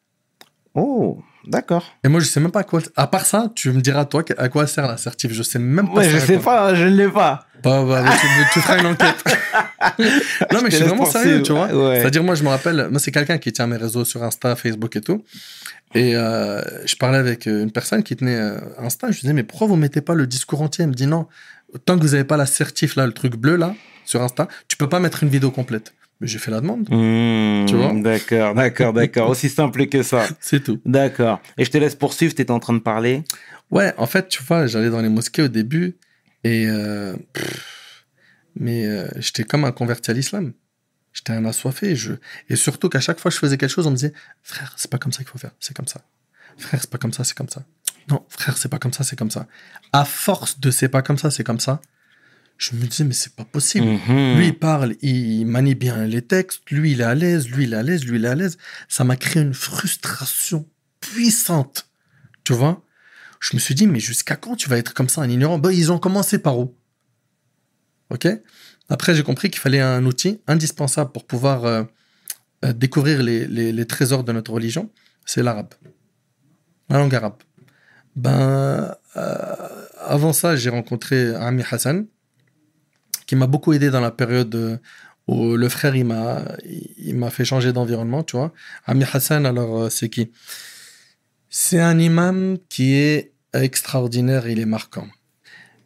[0.74, 1.92] Oh, d'accord.
[2.04, 2.80] Et moi, je sais même pas à quoi.
[2.96, 5.88] À part ça, tu me diras, toi, à quoi sert la certif Je sais même
[5.88, 5.94] pas.
[5.94, 7.46] Ouais, je sais pas, je ne l'ai pas.
[7.62, 9.22] Bah, bah, bah, tu, tu feras une enquête.
[10.52, 11.66] non, mais je suis vraiment penser, sérieux, tu vois.
[11.66, 12.00] ouais.
[12.00, 14.94] C'est-à-dire, moi, je me rappelle, moi, c'est quelqu'un qui tient mes réseaux sur Insta, Facebook
[14.96, 15.24] et tout.
[15.94, 19.08] Et euh, je parlais avec euh, une personne qui tenait euh, Insta.
[19.08, 20.84] Je lui disais, mais pourquoi vous mettez pas le discours entier?
[20.84, 21.26] Elle me dit, non,
[21.84, 24.76] tant que vous avez pas la certif, là, le truc bleu, là, sur Insta, tu
[24.76, 25.92] peux pas mettre une vidéo complète.
[26.20, 26.88] Mais j'ai fait la demande.
[26.90, 29.30] Hmm, Tu vois D'accord, d'accord, d'accord.
[29.30, 30.26] Aussi simple que ça.
[30.40, 30.80] C'est tout.
[30.84, 31.40] D'accord.
[31.56, 33.24] Et je te laisse poursuivre, t'étais en train de parler.
[33.70, 35.96] Ouais, en fait, tu vois, j'allais dans les mosquées au début
[36.44, 36.66] et.
[36.68, 38.06] euh, pff,
[38.56, 40.52] mais euh, j'étais comme un converti à l'islam.
[41.12, 41.96] J'étais un assoiffé.
[41.96, 42.14] Je...
[42.48, 44.90] Et surtout qu'à chaque fois que je faisais quelque chose, on me disait Frère, c'est
[44.90, 46.02] pas comme ça qu'il faut faire, c'est comme ça.
[46.58, 47.62] Frère, c'est pas comme ça, c'est comme ça.
[48.08, 49.46] Non, frère, c'est pas comme ça, c'est comme ça.
[49.92, 51.80] À force de c'est pas comme ça, c'est comme ça,
[52.60, 53.86] je me disais, mais c'est pas possible.
[53.86, 54.36] Mhm.
[54.36, 57.72] Lui, il parle, il manie bien les textes, lui, il est à l'aise, lui, il
[57.72, 58.58] est à l'aise, lui, il est à l'aise.
[58.86, 60.68] Ça m'a créé une frustration
[61.00, 61.88] puissante.
[62.44, 62.84] Tu vois?
[63.40, 65.58] Je me suis dit, mais jusqu'à quand tu vas être comme ça, un ignorant?
[65.58, 66.76] Bah, Ils ont commencé par où?
[68.10, 68.28] Ok?
[68.90, 71.84] Après, j'ai compris qu'il fallait un outil indispensable pour pouvoir euh,
[72.66, 74.90] euh, découvrir les, les- les trésors de notre religion.
[75.24, 75.72] C'est l'arabe.
[76.90, 77.36] La langue arabe.
[78.16, 79.56] Ben, euh,
[80.06, 82.06] avant ça, j'ai rencontré Ami Hassan,
[83.30, 84.76] qui m'a beaucoup aidé dans la période euh,
[85.28, 86.42] où le frère il m'a
[86.98, 88.52] il m'a fait changer d'environnement, tu vois.
[88.86, 90.32] Ami Hassan, alors euh, c'est qui?
[91.48, 95.06] C'est un imam qui est extraordinaire, il est marquant.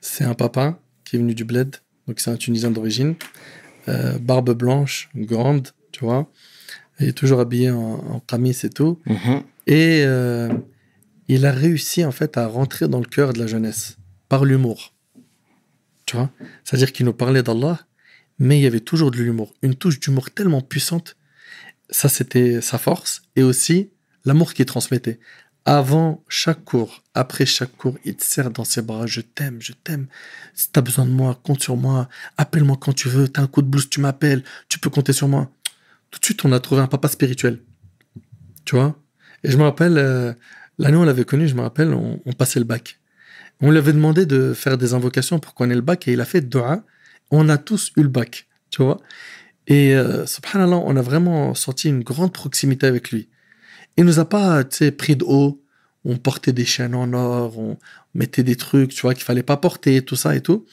[0.01, 1.77] C'est un papa qui est venu du bled,
[2.09, 3.15] donc c'est un Tunisien d'origine,
[3.89, 6.31] euh, barbe blanche, grande, tu vois.
[6.99, 9.01] Il est toujours habillé en, en et tout.
[9.05, 9.43] Mhm.
[9.67, 10.49] Et euh,
[11.29, 13.99] il a réussi en fait à rentrer dans le cœur de la jeunesse
[14.31, 14.94] par l'humour.
[16.07, 16.31] Tu vois
[16.65, 17.81] C'est-à-dire qu'il nous parlait d'Allah,
[18.39, 19.55] mais il y avait toujours de l'humour.
[19.63, 21.17] Une touche d'humour tellement puissante.
[21.91, 23.23] Ça, c'était sa force.
[23.37, 23.91] Et aussi
[24.25, 25.21] l'amour qu'il transmettait.
[25.67, 29.07] Avant chaque cours, après chaque cours, il te serre dans ses bras.
[29.07, 30.09] Je t'aime, je t'aime.
[30.55, 32.09] Si t'as besoin de moi, compte sur moi.
[32.37, 33.29] Appelle-moi quand tu veux.
[33.29, 34.45] T'as un coup de blues, tu m'appelles.
[34.69, 35.51] Tu peux compter sur moi.
[36.11, 37.61] Tout de suite, on a trouvé un papa spirituel.
[38.67, 39.01] Tu vois?
[39.43, 40.35] Et je me rappelle, euh,
[40.79, 42.99] l'année où on l'avait connu, je me rappelle, on passait le bac.
[43.61, 46.21] On lui avait demandé de faire des invocations pour qu'on ait le bac et il
[46.21, 46.85] a fait dua.
[47.31, 49.01] On a tous eu le bac, tu vois.
[49.67, 53.29] Et euh, subhanallah, on a vraiment senti une grande proximité avec lui.
[53.97, 54.65] Il nous a pas,
[54.99, 55.63] pris de haut.
[56.05, 57.79] On portait des chaînes en or, on
[58.15, 60.67] mettait des trucs, tu vois, qu'il fallait pas porter, tout ça et tout.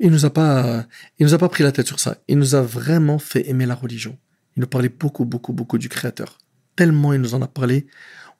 [0.00, 0.84] Il nous a pas,
[1.18, 2.18] il nous a pas pris la tête sur ça.
[2.28, 4.18] Il nous a vraiment fait aimer la religion.
[4.56, 6.36] il nous parlait beaucoup, beaucoup, beaucoup du Créateur.
[6.76, 7.86] Tellement il nous en a parlé.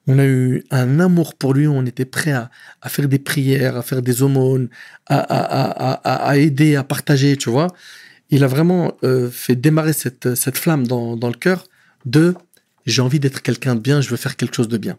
[0.07, 2.49] On a eu un amour pour lui, on était prêt à,
[2.81, 4.69] à faire des prières, à faire des aumônes,
[5.05, 7.67] à, à, à, à aider, à partager, tu vois.
[8.29, 11.65] Il a vraiment euh, fait démarrer cette, cette flamme dans, dans le cœur
[12.05, 12.33] de
[12.85, 14.97] j'ai envie d'être quelqu'un de bien, je veux faire quelque chose de bien.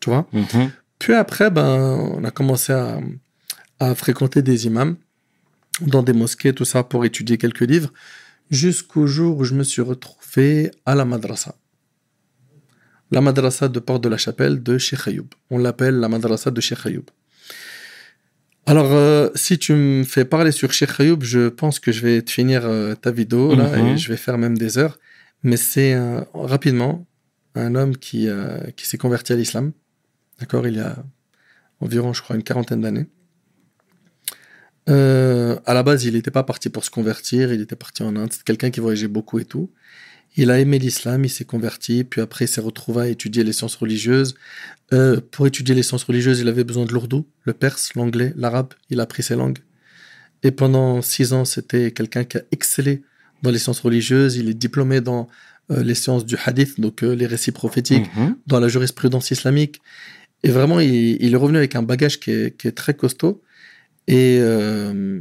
[0.00, 0.70] Tu vois Mhm.
[0.98, 3.00] Puis après, ben, on a commencé à,
[3.80, 4.96] à fréquenter des imams
[5.80, 7.92] dans des mosquées, tout ça, pour étudier quelques livres,
[8.50, 11.54] jusqu'au jour où je me suis retrouvé à la madrasa.
[13.10, 15.28] La madrasa de Porte de la Chapelle de Cheikh Ayoub.
[15.50, 17.04] On l'appelle la madrasa de Cheikh Ayoub.
[18.66, 22.20] Alors, euh, si tu me fais parler sur Cheikh Ayoub, je pense que je vais
[22.22, 23.86] te finir euh, ta vidéo là Mhm.
[23.86, 24.98] et je vais faire même des heures.
[25.44, 27.06] Mais c'est euh, rapidement
[27.54, 29.72] un homme qui, euh, qui s'est converti à l'islam.
[30.40, 30.96] D'accord Il y a
[31.80, 33.06] environ, je crois, une quarantaine d'années.
[34.88, 38.32] À la base, il n'était pas parti pour se convertir, il était parti en Inde.
[38.32, 39.70] C'est quelqu'un qui voyageait beaucoup et tout.
[40.36, 43.52] Il a aimé l'islam, il s'est converti, puis après il s'est retrouvé à étudier les
[43.52, 44.34] sciences religieuses.
[44.92, 48.74] Euh, pour étudier les sciences religieuses, il avait besoin de l'ourdou, le perse, l'anglais, l'arabe.
[48.90, 49.58] Il a appris ces langues.
[50.42, 53.02] Et pendant six ans, c'était quelqu'un qui a excellé
[53.42, 54.36] dans les sciences religieuses.
[54.36, 55.26] Il est diplômé dans
[55.70, 58.36] euh, les sciences du hadith, donc euh, les récits prophétiques Mhm.
[58.46, 59.80] dans la jurisprudence islamique.
[60.42, 63.42] Et vraiment, il, il est revenu avec un bagage qui est, qui est très costaud.
[64.06, 65.20] Et je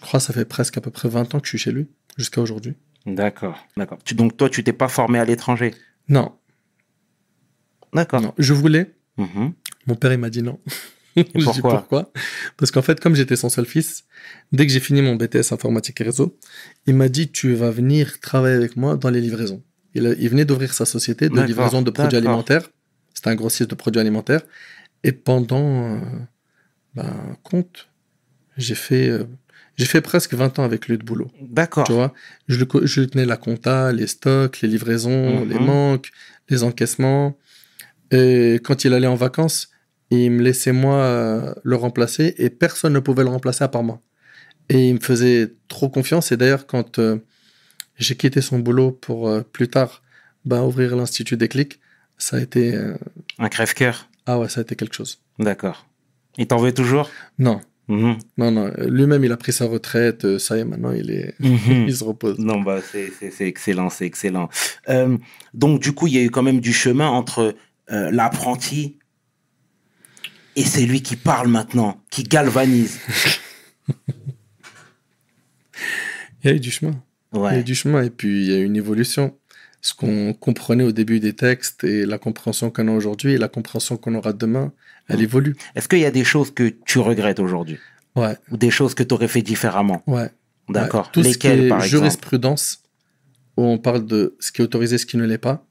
[0.00, 1.86] crois que ça fait presque à peu près 20 ans que je suis chez lui,
[2.18, 2.74] jusqu'à aujourd'hui.
[3.06, 3.98] D'accord, d'accord.
[4.04, 5.74] Tu- Donc toi, tu t'es pas formé à l'étranger?
[6.08, 6.36] Non,
[7.92, 8.20] D'accord.
[8.20, 8.94] non, je voulais.
[9.16, 9.52] Mhm.
[9.86, 10.58] Mon père, il m'a dit non.
[11.16, 11.78] Je dis pourquoi?
[11.78, 12.12] pourquoi?
[12.58, 14.04] Parce qu'en fait, comme j'étais son seul fils,
[14.52, 16.38] dès que j'ai fini mon BTS informatique et réseau,
[16.86, 19.62] il m'a dit Tu vas venir travailler avec moi dans les livraisons.
[19.94, 22.68] Il, a- il venait d'ouvrir sa société de livraison de produits alimentaires.
[23.14, 24.42] C'était un grossiste de produits alimentaires.
[25.04, 26.00] Et pendant, euh,
[26.94, 27.88] ben, compte,
[28.58, 29.24] j'ai fait, euh,
[29.76, 31.30] j'ai fait presque 20 ans avec lui de boulot.
[31.40, 31.86] D'accord.
[31.86, 32.12] Tu vois,
[32.48, 35.48] je, le je lui tenais la compta, les stocks, les livraisons, Mhm.
[35.48, 36.10] les manques,
[36.48, 37.36] les encaissements.
[38.10, 39.68] Et quand il allait en vacances,
[40.10, 43.82] il me laissait moi euh, le remplacer et personne ne pouvait le remplacer à part
[43.82, 44.00] moi.
[44.68, 46.32] Et il me faisait trop confiance.
[46.32, 47.18] Et d'ailleurs, quand euh,
[47.96, 50.02] j'ai quitté son boulot pour euh, plus tard
[50.44, 51.80] bah, ouvrir l'Institut des clics,
[52.18, 52.74] ça a été.
[52.74, 52.94] euh,
[53.38, 54.08] Un crève-cœur.
[54.26, 55.18] ah ouais, ça a été quelque chose.
[55.38, 55.86] D'accord.
[56.38, 57.10] Il t'en veut toujours?
[57.38, 58.18] Non, Mhm.
[58.36, 58.72] non, non.
[58.78, 60.24] Lui-même, il a pris sa retraite.
[60.24, 61.34] euh, Ça y est, maintenant, il, est...
[61.38, 61.86] Mhm.
[61.88, 62.38] il se repose.
[62.38, 63.12] Non, bah, c'est,
[63.46, 64.48] excellent, c'est excellent.
[64.88, 65.16] Euh,
[65.54, 67.54] donc, du coup, il y a eu quand même du chemin entre
[67.92, 68.98] euh, l'apprenti
[70.56, 72.98] et c'est lui qui parle maintenant, qui galvanise.
[76.44, 77.02] Il y a eu du chemin.
[77.32, 77.60] Il y a Ouais.
[77.60, 79.36] eu du chemin et puis il y a eu une évolution.
[79.82, 83.48] Ce qu'on comprenait au début des textes et la compréhension qu'on a aujourd'hui et la
[83.48, 84.72] compréhension qu'on aura demain,
[85.08, 85.56] elle évolue.
[85.74, 87.78] Est-ce qu'il y a des choses que tu regrettes aujourd'hui?
[88.14, 90.02] Ouais, ou des choses que tu aurais fait différemment?
[90.06, 90.30] Ouais.
[90.68, 91.06] D'accord.
[91.06, 91.10] Ouais.
[91.12, 91.90] Tout Lesquelles, ce qui est par exemple?
[92.04, 92.80] jurisprudence,
[93.56, 95.64] où on parle de ce qui est autorisé, ce qui ne l'est pas.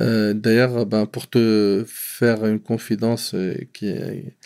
[0.00, 4.36] Euh, D'ailleurs, ben, pour te faire une confidence euh, qui est,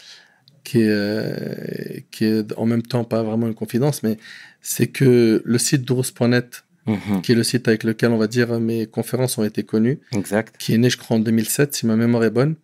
[0.65, 4.17] qui, est, euh, qui est en même temps pas vraiment une confidence, mais
[4.63, 7.23] c'est que le site d'ours.net, Mhm.
[7.23, 10.55] qui est le site avec lequel on va dire mes conférences ont été connues, Exact.
[10.59, 12.57] qui est né, je crois, en 2007, si ma mémoire est bonne.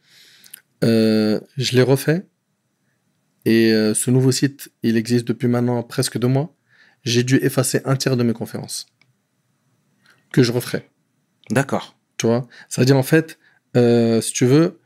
[0.84, 2.26] Euh, je l'ai refait.
[3.44, 6.54] Et euh, ce nouveau site, il existe depuis maintenant presque deux mois.
[7.02, 8.86] J'ai dû effacer un tiers de mes conférences.
[10.32, 10.88] Que je referai.
[11.50, 11.96] D'accord.
[12.18, 12.46] Tu vois?
[12.68, 13.38] C'est-à-dire, en fait,
[13.76, 14.80] euh, si tu veux,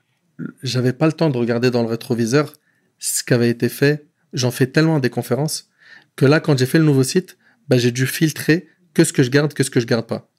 [0.63, 2.53] j'avais pas le temps de regarder dans le rétroviseur
[2.99, 4.07] ce qui avait été fait.
[4.33, 5.69] J'en fais tellement des conférences
[6.17, 7.37] que là, quand j'ai fait le nouveau site,
[7.69, 10.31] bah, j'ai dû filtrer que ce que je garde, que ce que je garde pas.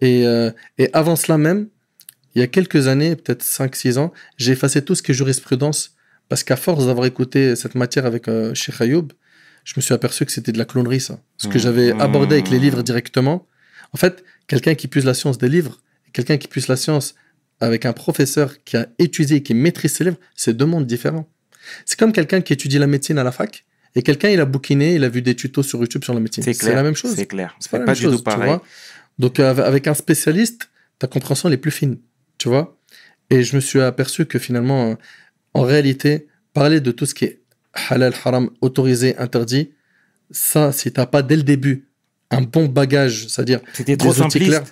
[0.00, 1.68] Et, euh, et avant cela même,
[2.34, 5.94] il y a quelques années, peut-être 5-6 ans, j'ai effacé tout ce qui est jurisprudence
[6.28, 9.08] parce qu'à force d'avoir écouté cette matière avec euh, Cheikh Ayoub,
[9.64, 11.18] je me suis aperçu que c'était de la clonerie, ça.
[11.38, 11.60] Ce que Mmh.
[11.60, 13.46] j'avais abordé avec les livres directement.
[13.92, 17.14] En fait, quelqu'un qui puise la science des livres, et quelqu'un qui puise la science
[17.60, 21.28] avec un professeur qui a étudié, qui maîtrise ses livres, c'est deux mondes différents.
[21.86, 24.96] C'est comme quelqu'un qui étudie la médecine à la fac, et quelqu'un, il a bouquiné,
[24.96, 26.42] il a vu des tutos sur YouTube sur la médecine.
[26.42, 27.14] C'est la même chose.
[27.14, 27.54] C'est clair.
[27.60, 28.48] C'est la pas, même du chose, tout tu pareil.
[28.48, 28.62] vois.
[29.20, 30.68] Donc, euh, avec un spécialiste,
[30.98, 31.98] ta compréhension elle est plus fine,
[32.38, 32.76] tu vois.
[33.30, 34.94] Et je me suis aperçu que finalement, euh,
[35.54, 37.40] en réalité, parler de tout ce qui est
[37.88, 39.72] halal, haram, autorisé, interdit,
[40.30, 41.88] ça, si t'as pas dès le début
[42.30, 44.48] un bon bagage, c'est-à-dire C'était trop outils simpliste.
[44.48, 44.64] clairs.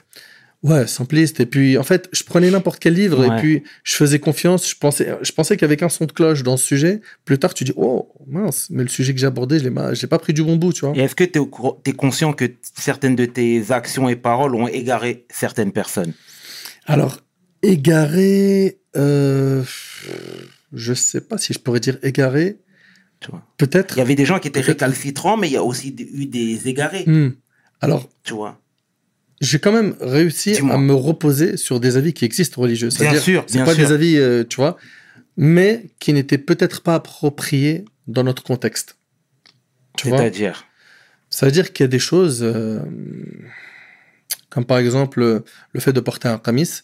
[0.62, 1.40] Ouais, simpliste.
[1.40, 3.36] Et puis, en fait, je prenais n'importe quel livre Ouais.
[3.36, 4.68] et puis je faisais confiance.
[4.70, 7.64] Je pensais, je pensais qu'avec un son de cloche dans ce sujet, plus tard, tu
[7.64, 10.54] dis, oh, mince, mais le sujet que j'ai abordé, je l'ai pas pris du bon
[10.56, 10.94] bout, tu vois.
[10.96, 11.40] Et est-ce que tu
[11.84, 12.44] es, conscient que
[12.76, 16.12] certaines de tes actions et paroles ont égaré certaines personnes?
[16.86, 17.18] Alors,
[17.62, 19.62] égaré, euh,
[20.72, 22.58] je sais pas si je pourrais dire égaré.
[23.20, 23.42] Tu vois.
[23.56, 23.96] Peut-être.
[23.96, 26.68] Il y avait des gens qui étaient récalcitrants, mais il y a aussi eu des
[26.68, 27.30] égarés, Hmm.
[27.80, 28.60] Alors, tu vois.
[29.40, 32.90] j'ai quand même réussi à me reposer sur des avis qui existent religieux.
[32.98, 33.86] Bien sûr, c'est pas sûr.
[33.86, 34.76] des avis, euh, tu vois,
[35.36, 38.96] mais qui n'étaient peut-être pas appropriés dans notre contexte.
[40.00, 40.64] C'est-à-dire.
[41.28, 42.80] Ça veut dire qu'il y a des choses, euh,
[44.50, 45.40] comme par exemple euh,
[45.72, 46.82] le fait de porter un camis,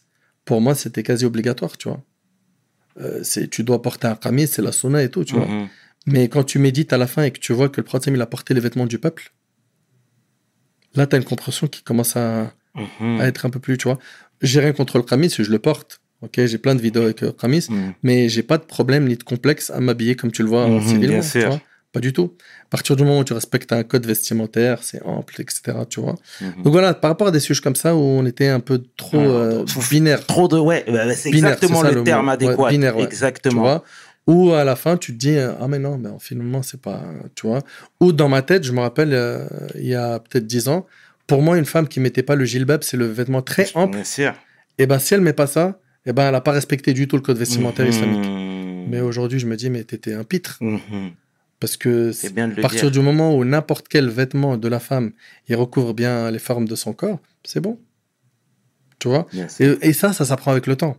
[0.49, 2.03] pour moi, c'était quasi obligatoire, tu vois.
[3.01, 5.47] Euh, c'est, tu dois porter un camis, c'est la sunna et tout, tu vois.
[5.47, 5.69] Mhm.
[6.07, 8.21] Mais quand tu médites à la fin et que tu vois que le prophète il
[8.23, 9.25] a porté les vêtements du peuple,
[10.95, 13.21] là, tu as une compréhension qui commence à, Mhm.
[13.21, 13.99] à être un peu plus, tu vois.
[14.41, 16.01] J'ai rien contre le camis, je le porte.
[16.23, 17.93] Ok, j'ai plein de vidéos avec le camis, Mhm.
[18.03, 20.79] mais j'ai pas de problème ni de complexe à m'habiller comme tu le vois en
[20.81, 21.61] Mhm, civilement, tu vois.
[21.93, 22.35] Pas du tout.
[22.67, 25.63] À partir du moment où tu respectes un code vestimentaire, c'est ample, etc.
[25.89, 26.17] Tu vois.
[26.41, 26.63] Mhm.
[26.65, 29.17] Donc voilà, par rapport à des sujets comme ça où on était un peu trop
[29.19, 30.59] Ouais, euh, trop- binaire, Trop de.
[30.59, 32.33] Ouais, bah, c'est Binaire, exactement c'est ça le, terme mot.
[32.33, 32.57] adéquat.
[32.65, 33.05] Ouais, binaire, ouais.
[33.05, 33.83] Exactement.
[34.27, 37.03] Ou à la fin, tu te dis, euh, ah mais non, mais finalement, c'est pas,
[37.35, 37.61] tu vois.
[38.01, 40.87] Ou dans ma tête, je me rappelle, euh, il y a peut-être 10 ans,
[41.27, 43.97] pour moi, une femme qui mettait pas le gilbab, c'est le vêtement très ample.
[44.77, 47.17] Et ben, si elle met pas ça, et ben, elle a pas respecté du tout
[47.17, 47.91] le code vestimentaire Mhm.
[47.93, 48.29] islamique.
[48.91, 50.59] Mais aujourd'hui, je me dis, mais t'étais un pitre.
[50.61, 51.13] Mhm.
[51.61, 52.91] Parce que à partir dire.
[52.93, 55.13] du moment où n'importe quel vêtement de la femme,
[55.49, 57.81] il recouvre bien les formes de son corps, c'est bon.
[59.01, 59.27] Tu vois?
[59.61, 60.97] Et, et ça, ça s'apprend avec le temps.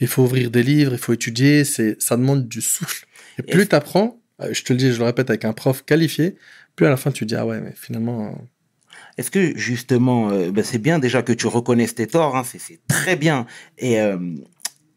[0.00, 3.06] Il faut ouvrir des livres, il faut étudier, c'est, ça demande du souffle.
[3.38, 6.36] Et plus tu apprends, je te le dis, je le répète, avec un prof qualifié,
[6.76, 8.30] plus à la fin tu dis, ah ouais, mais finalement, euh,
[9.18, 12.80] Est-ce que justement, euh, ben, c'est bien déjà que tu reconnaisses tes torts, hein, c'est
[12.88, 13.46] très bien.
[13.78, 14.18] Et euh,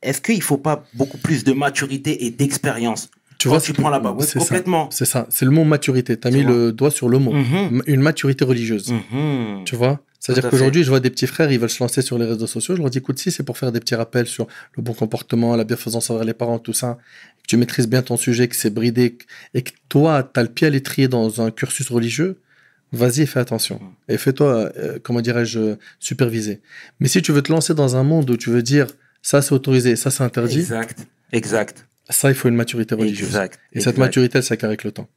[0.01, 3.89] est-ce qu'il faut pas beaucoup plus de maturité et d'expérience tu vois, tu c'est- prends
[3.89, 4.89] là-bas, complètement.
[4.91, 6.17] C'est ça, c'est le mot maturité.
[6.17, 6.53] Tu as Tu mis vois.
[6.53, 7.31] le doigt sur le mot.
[7.33, 7.83] Mhm.
[7.87, 8.91] Une maturité religieuse.
[8.91, 9.63] Mhm.
[9.65, 9.99] Tu vois?
[10.19, 12.75] C'est-à-dire qu'aujourd'hui, je vois des petits frères, ils veulent se lancer sur les réseaux sociaux.
[12.75, 15.55] Je leur dis, écoute, si c'est pour faire des petits rappels sur le bon comportement,
[15.55, 16.97] la bienfaisance envers les parents, tout ça,
[17.43, 19.19] que tu maîtrises bien ton sujet, que c'est bridé,
[19.53, 22.39] et que toi, tu as le pied à l'étrier dans un cursus religieux,
[22.91, 23.79] vas-y, fais attention.
[24.09, 26.59] Et fais-toi, euh, comment dirais-je, superviser.
[26.99, 28.87] Mais si tu veux te lancer dans un monde où tu veux dire,
[29.21, 31.05] ça c'est autorisé, ça c'est interdit, Exact.
[31.33, 31.87] Exact.
[32.09, 33.29] Ça, il faut une maturité religieuse.
[33.29, 33.59] Exact.
[33.73, 35.07] Et cette maturité, elle s'acquiert avec le temps.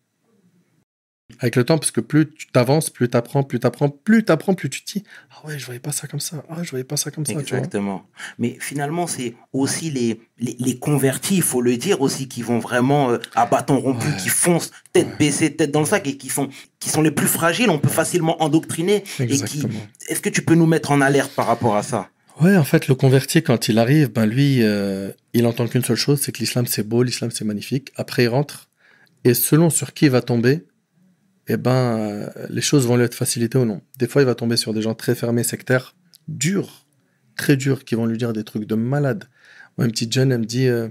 [1.41, 4.25] Avec le temps, parce que plus tu t'avances, plus tu apprends, plus tu apprends, plus
[4.25, 6.43] tu apprends, plus tu te dis Ah ouais, je voyais pas ça comme ça.
[6.49, 7.33] Ah, je voyais pas ça comme ça.
[7.35, 8.07] Tu vois Exactement.
[8.39, 12.59] Mais finalement, c'est aussi les, les, les convertis, il faut le dire aussi, qui vont
[12.59, 14.17] vraiment euh, à bâton rompu, Ouais.
[14.17, 16.49] qui foncent tête baissée, tête dans le sac et qui sont,
[16.81, 17.69] qui sont les plus fragiles.
[17.69, 18.97] On peut facilement endoctriner.
[19.21, 19.75] Et qui, Exactement.
[20.09, 22.09] est-ce que tu peux nous mettre en alerte par rapport à ça?
[22.41, 25.97] Ouais, en fait, le converti, quand il arrive, ben lui, euh, il entend qu'une seule
[25.97, 27.91] chose c'est que l'islam c'est beau, l'islam c'est magnifique.
[27.97, 28.69] Après, il rentre.
[29.25, 30.67] Et selon sur qui il va tomber,
[31.49, 33.81] eh ben, euh, les choses vont lui être facilitées ou non.
[33.99, 35.97] Des fois, il va tomber sur des gens très fermés, sectaires,
[36.29, 36.87] durs,
[37.37, 39.25] très durs, qui vont lui dire des trucs de malade.
[39.77, 40.89] Moi, une petite jeune, elle me dit, euh,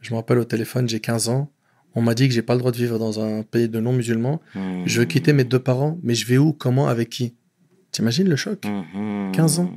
[0.00, 1.52] je me rappelle au téléphone, j'ai 15 ans,
[1.94, 4.40] on m'a dit que j'ai pas le droit de vivre dans un pays de non-musulmans.
[4.86, 7.34] Je veux quitter mes deux parents, mais je vais où, comment, avec qui?
[7.92, 8.64] T'imagines le choc?
[8.64, 9.32] Mhm.
[9.32, 9.70] 15 ans.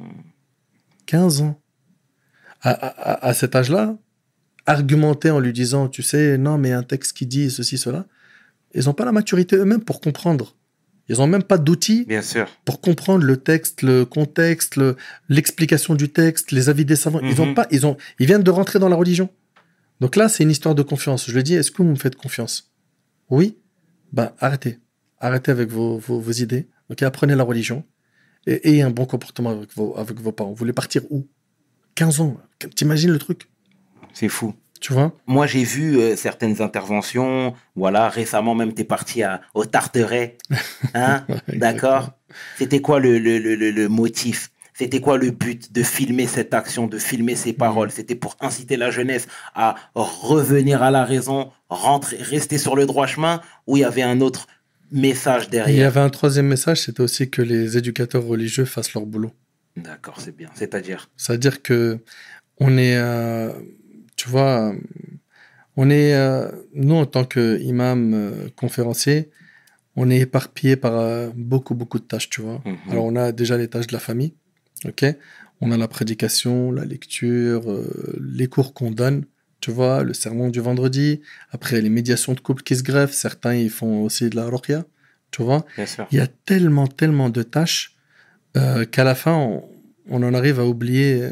[1.06, 1.62] 15 ans.
[2.62, 3.96] À, à- à cet âge-là,
[4.66, 8.06] argumenter en lui disant, tu sais, non, mais un texte qui dit ceci, cela,
[8.74, 10.56] ils n'ont pas la maturité eux-mêmes pour comprendre.
[11.08, 12.48] Ils n'ont même pas d'outils Bien sûr.
[12.66, 14.96] pour comprendre le texte, le contexte, le-
[15.30, 17.20] l'explication du texte, les avis des savants.
[17.22, 17.54] Ils ont Mhm.
[17.54, 19.30] pas, ils ont, ils viennent de rentrer dans la religion.
[20.02, 21.30] Donc là, c'est une histoire de confiance.
[21.30, 22.72] Je lui dis, est-ce que vous me faites confiance?
[23.30, 23.58] Oui.
[24.12, 24.80] Ben arrêtez,
[25.20, 26.68] arrêtez avec vos, vos, vos idées.
[26.90, 27.84] Ok, apprenez la religion
[28.48, 30.50] et ayez un bon comportement avec vos, avec vos parents.
[30.50, 31.28] Vous voulez partir où?
[31.96, 32.38] 15 ans.
[32.76, 33.48] T'imagines le truc?
[34.14, 34.54] C'est fou.
[34.82, 35.14] Tu vois?
[35.26, 37.54] Moi, j'ai vu euh, certaines interventions.
[37.76, 40.38] Voilà, récemment même, tu es parti à, au Tarteret.
[40.94, 41.26] Hein?
[41.48, 42.12] D'accord?
[42.58, 44.52] C'était quoi le, le, le, le- motif?
[44.74, 47.92] C'était quoi le but de filmer cette action, de filmer ces paroles?
[47.92, 53.08] C'était pour inciter la jeunesse à revenir à la raison, rentrer, rester sur le droit
[53.08, 54.48] chemin, ou il y avait un autre
[54.92, 59.06] message Il y avait un troisième message, c'était aussi que les éducateurs religieux fassent leur
[59.06, 59.32] boulot.
[59.76, 60.50] D'accord, c'est bien.
[60.54, 61.10] C'est-à-dire?
[61.18, 62.00] C'est-à-dire que
[62.58, 63.52] on est, euh,
[64.16, 64.74] tu vois,
[65.78, 69.30] on est, euh, nous en tant qu'imam euh, conférencier,
[69.96, 72.62] on est éparpillé par euh, beaucoup, beaucoup de tâches, tu vois.
[72.66, 72.92] Mhm.
[72.92, 74.34] Alors on a déjà les tâches de la famille,
[74.86, 75.06] ok?
[75.62, 77.64] On a la prédication, la lecture,
[78.20, 79.26] les cours qu'on donne,
[79.66, 81.22] tu vois, le sermon du vendredi.
[81.56, 84.86] Après les médiations de couple qui se greffent, certains ils font aussi de la roquia,
[85.32, 85.66] tu vois.
[85.76, 86.06] Bien sûr.
[86.12, 87.96] Il y a tellement, tellement de tâches
[88.58, 89.64] euh, qu'à la fin, on,
[90.16, 91.32] on en arrive à oublier euh,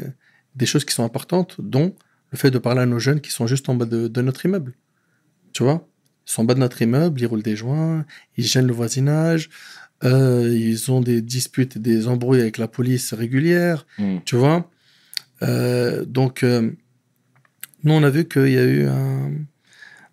[0.56, 1.94] des choses qui sont importantes, dont
[2.32, 4.44] le fait de parler à nos jeunes qui sont juste en bas de, de notre
[4.46, 4.72] immeuble.
[5.52, 5.86] Tu vois
[6.26, 8.04] Ils sont en bas de notre immeuble, ils roulent des joints,
[8.36, 9.48] ils gênent le voisinage,
[10.02, 14.18] euh, ils ont des disputes et des embrouilles avec la police régulières, Mm.
[14.24, 14.68] tu vois
[15.42, 16.42] Euh, Donc,
[17.84, 18.86] nous, on a vu qu'il y a eu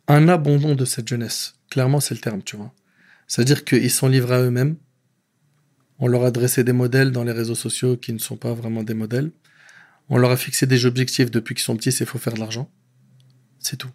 [0.08, 1.56] un, abandon de cette jeunesse.
[1.70, 2.74] Clairement, c'est le terme, tu vois.
[3.28, 4.76] C'est-à-dire qu'ils sont livrés à eux-mêmes.
[5.98, 8.84] On leur a dressé des modèles dans les réseaux sociaux qui ne sont pas vraiment
[8.84, 9.32] des modèles.
[10.10, 12.70] On leur a fixé des objectifs depuis qu'ils sont petits, c'est faut faire de l'argent.
[13.60, 13.92] C'est tout.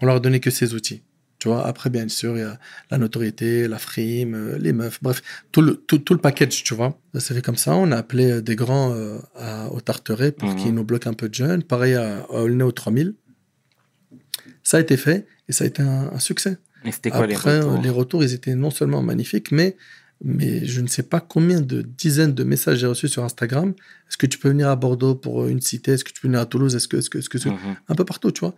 [0.00, 1.02] On leur a donné que ces outils.
[1.38, 2.58] Tu vois, après, bien sûr, il y a
[2.90, 5.22] la notoriété, la frime, euh, les meufs, bref,
[5.52, 6.98] tout le, tout, tout le package, tu vois.
[7.14, 7.76] Ça s'est fait comme ça.
[7.76, 10.56] On a appelé euh, des grands euh, à- au Tarteret pour Mhm.
[10.56, 11.62] qu'ils nous bloquent un peu de jeunes.
[11.62, 13.14] Pareil à, à au 3000.
[14.64, 16.58] Ça a été fait et ça a été un, un succès.
[16.84, 19.76] Et c'était quoi Après, les les retours retours, ils étaient non seulement magnifiques, mais,
[20.24, 23.70] mais je ne sais pas combien de dizaines de messages j'ai reçus sur Instagram.
[24.08, 25.92] Est-ce que tu peux venir à Bordeaux pour une cité?
[25.92, 26.74] Est-ce que tu peux venir à Toulouse?
[26.74, 27.76] Est-ce que, est-ce que, est-ce que, Mhm.
[27.88, 28.54] un peu partout, tu vois.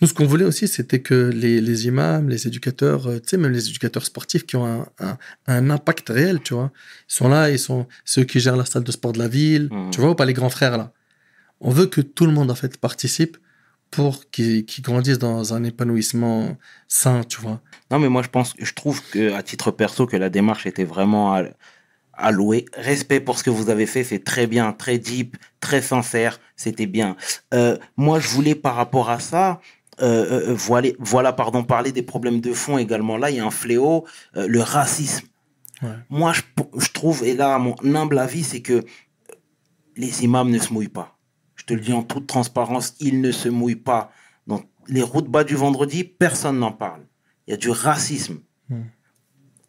[0.00, 3.36] Nous, ce qu'on voulait aussi, c'était que les, les imams, les éducateurs, euh, tu sais,
[3.36, 6.72] même les éducateurs sportifs qui ont un, un, un impact réel, tu vois.
[7.10, 9.68] Ils sont là, ils sont ceux qui gèrent la salle de sport de la ville,
[9.70, 9.90] Mhm.
[9.90, 10.92] tu vois, ou pas les grands frères, là.
[11.60, 13.36] On veut que tout le monde, en fait, participe
[13.92, 16.56] pour qu'ils grandissent dans un épanouissement
[16.88, 17.60] sain, tu vois.
[17.90, 20.82] Non, mais moi, je pense, je trouve que, à titre perso, que la démarche était
[20.84, 21.42] vraiment à,
[22.14, 22.64] à louer.
[22.74, 26.86] Respect pour ce que vous avez fait, c'est très bien, très deep, très sincère, c'était
[26.86, 27.16] bien.
[27.52, 29.60] Euh, moi, je voulais, par rapport à ça,
[30.00, 33.18] euh, euh, voilà, voilà, pardon, parler des problèmes de fond également.
[33.18, 35.26] Là, il y a un fléau, le racisme.
[35.82, 35.90] Ouais.
[36.08, 36.40] Moi, je,
[36.78, 38.82] je trouve, et là, mon humble avis, c'est que
[39.96, 41.18] les imams ne se mouillent pas.
[41.62, 44.10] Je te le dis en toute transparence, ils ne se mouillent pas.
[44.48, 47.02] Dans les routes bas du vendredi, personne n'en parle.
[47.46, 48.82] Il y a du racisme Hmm.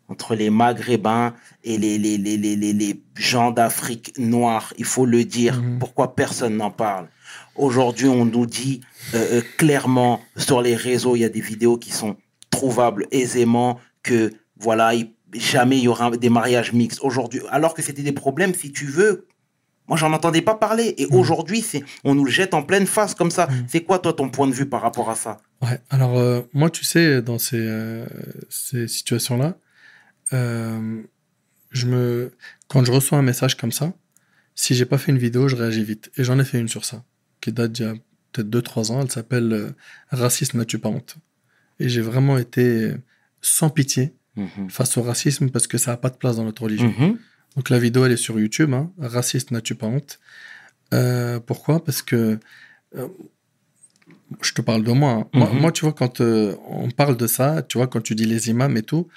[0.07, 4.73] entre les Maghrébins et les, les, les, les, les, les gens d'Afrique noire.
[4.79, 5.61] Il faut le dire.
[5.61, 5.77] Mhm.
[5.79, 7.09] Pourquoi personne n'en parle?
[7.55, 8.81] Aujourd'hui, on nous dit
[9.13, 12.15] euh, euh, clairement sur les réseaux, il y a des vidéos qui sont
[12.49, 17.41] trouvables aisément que voilà, il- jamais il y aura des mariages mixtes aujourd'hui.
[17.49, 19.27] Alors que c'était des problèmes, si tu veux.
[19.87, 20.93] Moi, j'en entendais pas parler.
[20.97, 21.13] Et Mhm.
[21.15, 23.47] aujourd'hui, c'est, on nous le jette en pleine face comme ça.
[23.47, 23.65] Mhm.
[23.67, 25.37] C'est quoi, toi, ton point de vue par rapport à ça?
[25.61, 28.05] Ouais, alors euh, moi, tu sais, dans ces, euh,
[28.49, 29.57] ces situations-là,
[30.33, 31.01] euh,
[31.71, 32.31] je me...
[32.67, 33.93] quand je reçois un message comme ça,
[34.55, 36.11] si j'ai pas fait une vidéo, je réagis vite.
[36.17, 37.03] Et j'en ai fait une sur ça,
[37.41, 37.93] qui date d'il y a
[38.31, 39.01] peut-être 2-3 ans.
[39.01, 39.73] Elle s'appelle
[40.09, 41.17] Racisme, n'as-tu pas honte?
[41.79, 42.93] Et j'ai vraiment été
[43.41, 44.69] sans pitié Mhm.
[44.69, 46.91] face au racisme parce que ça n'a pas de place dans notre religion.
[47.55, 48.73] Donc la vidéo, elle est sur YouTube.
[48.73, 48.91] Hein.
[48.97, 50.19] Raciste, n'as-tu pas honte?
[50.93, 51.83] Euh, Pourquoi?
[51.83, 52.39] Parce que
[52.95, 53.07] euh,
[54.41, 55.11] je te parle de moi.
[55.11, 55.27] hein.
[55.33, 55.49] moi.
[55.51, 55.59] Mhm.
[55.59, 58.49] Moi, tu vois, quand euh, on parle de ça, tu vois, quand tu dis les
[58.49, 59.07] imams et tout,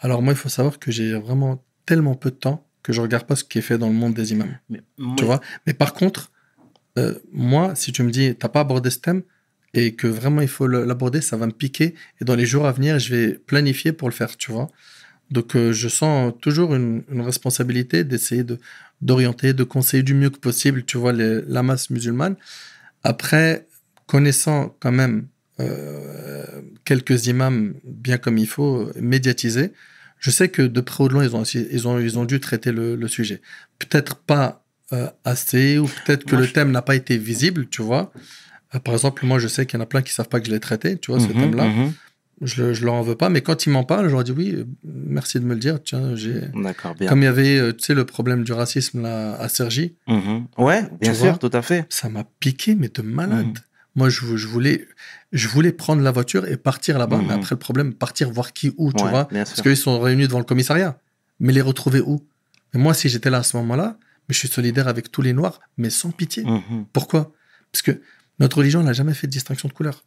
[0.00, 3.26] alors moi, il faut savoir que j'ai vraiment tellement peu de temps que je regarde
[3.26, 4.56] pas ce qui est fait dans le monde des imams.
[4.70, 4.80] Mais
[5.16, 5.40] Tu vois?
[5.66, 6.30] Mais par contre,
[7.32, 9.22] moi, si tu me dis, t'as pas abordé ce thème
[9.74, 11.94] et que vraiment il faut l'aborder, ça va me piquer.
[12.20, 14.68] Et dans les jours à venir, je vais planifier pour le faire, tu vois?
[15.30, 18.58] Donc, euh, je sens toujours une, une responsabilité d'essayer de
[19.00, 22.36] d'orienter, de conseiller du mieux que possible, tu vois, les- la masse musulmane.
[23.02, 23.66] Après,
[24.06, 25.26] connaissant quand même
[25.58, 26.44] euh,
[26.84, 29.72] quelques imams bien comme il faut, médiatisés,
[30.18, 32.40] je sais que de près ou de loin, ils ont, ils ont, ils ont dû
[32.40, 33.40] traiter le, le sujet.
[33.78, 37.68] Peut-être pas euh, assez, ou peut-être que Moi, le je- thème n'a pas été visible,
[37.68, 38.12] tu vois.
[38.74, 40.46] Euh, par exemple, moi, je sais qu'il y en a plein qui savent pas que
[40.46, 41.64] je l'ai traité, tu vois, ce Mhm, thème-là.
[41.66, 41.92] mhm.
[42.42, 44.54] Je, je leur en veux pas, mais quand ils m'en parlent, je leur dis oui,
[44.54, 45.82] euh, merci de me le dire.
[45.82, 46.40] Tiens, j'ai.
[46.54, 47.08] D'accord, bien.
[47.08, 50.46] Comme il y avait, euh, tu sais, le problème du racisme là, à Sergi, Mhm.
[50.56, 51.84] Ouais, bien sûr, tout à fait.
[51.90, 53.46] ça m'a piqué, mais de malade.
[53.46, 53.54] Mhm.
[53.96, 54.86] Moi, je, vou- je, voulais,
[55.32, 58.72] je voulais prendre la voiture et partir là-bas, mais après, le problème, partir voir qui,
[58.78, 59.28] où, tu Ouais, vois.
[59.44, 60.98] Parce qu'ils sont réunis devant le commissariat.
[61.40, 62.24] Mais les retrouver où?
[62.72, 63.98] Mais moi, si j'étais là à ce moment-là,
[64.28, 66.44] mais je suis solidaire avec tous les Noirs, mais sans pitié.
[66.44, 66.86] Mhm.
[66.92, 67.32] Pourquoi?
[67.72, 68.00] Parce que
[68.38, 70.04] notre religion n'a jamais fait de distinction de couleur.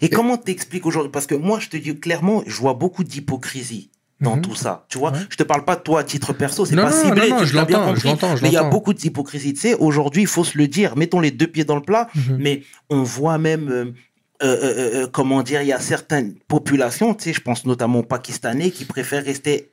[0.00, 1.10] Et comment t'expliques aujourd'hui?
[1.10, 3.90] Parce que moi, je te dis clairement, je vois beaucoup d'hypocrisie
[4.20, 4.42] dans Mhm.
[4.42, 4.86] tout ça.
[4.88, 5.18] Tu vois, Ouais.
[5.28, 7.28] je te parle pas de toi à titre perso, c'est pas non, ciblé.
[7.30, 9.52] non, non, tu je l'as bien je l'entends, je Mais il y a beaucoup d'hypocrisie.
[9.54, 10.96] Tu sais, aujourd'hui, il faut se le dire.
[10.96, 12.08] Mettons les deux pieds dans le plat.
[12.14, 12.36] Mhm.
[12.38, 17.14] Mais on voit même, euh, euh, euh, euh, comment dire, il y a certaines populations,
[17.14, 19.72] tu sais, je pense notamment aux Pakistanais, qui préfèrent rester,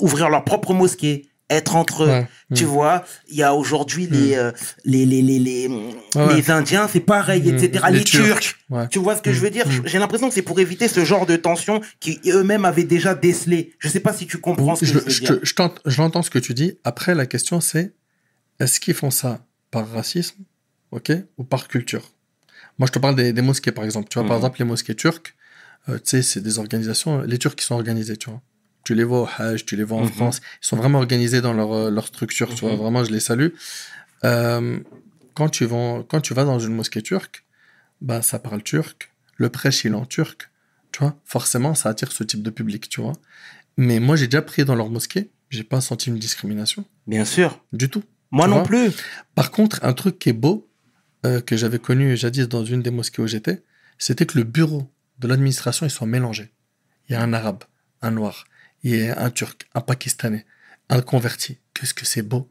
[0.00, 2.24] ouvrir leur propre mosquée, être entre eux.
[2.54, 4.50] Tu vois, il y a aujourd'hui les, euh,
[4.84, 5.68] les, les, les, les,
[6.14, 6.36] Ah ouais.
[6.36, 7.58] les Indiens, c'est pareil, Mhm.
[7.58, 7.84] etc.
[7.90, 8.56] Les Les, Turcs.
[8.90, 9.66] Tu vois ce que je veux dire?
[9.68, 9.82] Mhm.
[9.84, 13.74] J'ai l'impression que c'est pour éviter ce genre de tension qui eux-mêmes avaient déjà décelé.
[13.78, 15.38] Je sais pas si tu comprends ce que je, je, veux je dire.
[15.42, 16.78] je t'ent- je l'entends ce que tu dis.
[16.84, 17.92] Après, la question, c'est
[18.58, 20.36] est-ce qu'ils font ça par racisme
[20.92, 22.12] ok, ou par culture?
[22.78, 24.08] Moi, je te parle des, des mosquées, par exemple.
[24.08, 25.34] Tu vois, par exemple, les mosquées turques,
[25.88, 27.20] euh, tu sais, c'est des organisations.
[27.22, 28.40] Les Turcs qui sont organisés, tu vois.
[28.84, 30.08] Tu les vois au Hajj, tu les vois en Mhm.
[30.12, 30.40] France.
[30.62, 32.48] Ils sont vraiment organisés dans leur, euh, leur structure.
[32.54, 32.78] Tu vois, Mhm.
[32.78, 33.48] vraiment, je les salue.
[34.24, 34.78] Euh,
[35.34, 37.44] quand, tu vas, quand tu vas dans une mosquée turque,
[38.00, 39.10] bah, ça parle turc.
[39.36, 40.50] Le prêche, il est en turc.
[40.92, 43.12] Tu vois, forcément, ça attire ce type de public, tu vois.
[43.76, 45.30] Mais moi, j'ai déjà prié dans leur mosquée.
[45.50, 47.62] J'ai pas senti une discrimination Bien sûr.
[47.72, 48.02] du tout.
[48.30, 48.92] Moi non vois plus.
[49.34, 50.68] Par contre, un truc qui est beau,
[51.26, 53.62] euh, que j'avais connu jadis dans une des mosquées où j'étais,
[53.98, 56.52] c'était que le bureau de l'administration, ils sont mélangés.
[57.08, 57.64] Il y a un arabe,
[58.02, 58.44] un noir,
[58.82, 60.44] il y a un turc, un pakistanais,
[60.88, 61.58] un converti.
[61.74, 62.48] Qu'est-ce que c'est beau.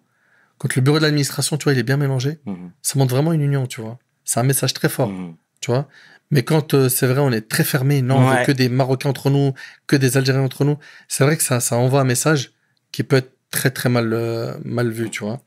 [0.58, 2.72] Quand le bureau de l'administration, tu vois, il est bien mélangé, Mhm.
[2.82, 3.98] ça montre vraiment une union, tu vois.
[4.26, 5.36] C'est un message très fort, Mhm.
[5.62, 5.88] tu vois.
[6.32, 8.46] Mais quand euh, c'est vrai, on est très fermé, non, on veut Ouais.
[8.46, 9.54] que des Marocains entre nous,
[9.88, 10.78] que des Algériens entre nous,
[11.08, 12.52] c'est vrai que ça, ça envoie un message
[12.92, 15.42] qui peut être très très mal, euh, mal vu, tu vois.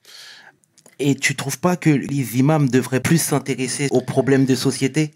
[0.99, 5.13] Et tu trouves pas que les imams devraient plus s'intéresser aux problèmes de société?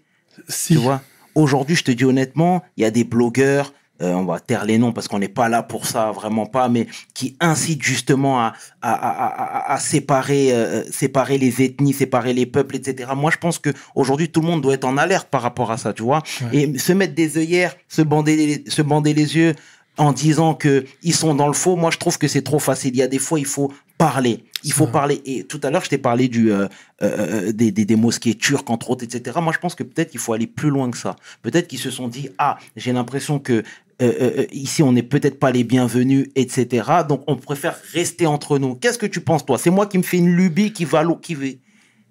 [0.47, 1.01] Si, Tu vois?
[1.35, 4.77] Aujourd'hui, je te dis honnêtement, il y a des blogueurs, euh, on va taire les
[4.77, 8.53] noms parce qu'on n'est pas là pour ça, vraiment pas, mais qui incitent justement à,
[8.81, 9.25] à, à,
[9.71, 13.11] à, à séparer, euh, séparer les ethnies, séparer les peuples, etc.
[13.15, 15.77] Moi, je pense que aujourd'hui, tout le monde doit être en alerte par rapport à
[15.77, 16.21] ça, tu vois.
[16.51, 16.57] Ouais.
[16.73, 19.55] Et se mettre des œillères, se bander, les- se bander les yeux
[19.97, 22.91] en disant que ils sont dans le faux, moi, je trouve que c'est trop facile.
[22.93, 24.43] Il y a des fois, il faut parler.
[24.63, 24.91] Il faut Ouais.
[24.91, 25.21] parler.
[25.25, 26.67] Et tout à l'heure, je t'ai parlé du, euh,
[27.01, 29.39] euh, des, des, des mosquées turques, entre autres, etc.
[29.41, 31.15] Moi, je pense que peut-être qu'il faut aller plus loin que ça.
[31.41, 33.63] Peut-être qu'ils se sont dit, ah, j'ai l'impression que
[34.01, 37.03] euh, euh, ici, on n'est peut-être pas les bienvenus, etc.
[37.07, 38.75] Donc, on préfère rester entre nous.
[38.75, 39.57] Qu'est-ce que tu penses, toi?
[39.57, 41.45] C'est moi qui me fais une lubie qui va, qui, va-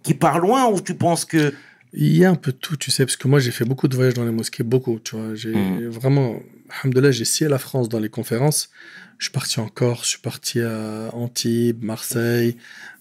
[0.02, 1.52] qui part loin ou tu penses que...
[1.92, 3.88] il y a un peu de tout, tu sais, parce que moi j'ai fait beaucoup
[3.88, 5.34] de voyages dans les mosquées, beaucoup, tu vois.
[5.34, 5.88] J'ai Mhm.
[5.88, 6.40] vraiment,
[6.82, 8.68] alhamdoulilah, j'ai scié la France dans les conférences.
[9.18, 12.56] Je suis parti en Corse, je suis parti à Antibes, Marseille,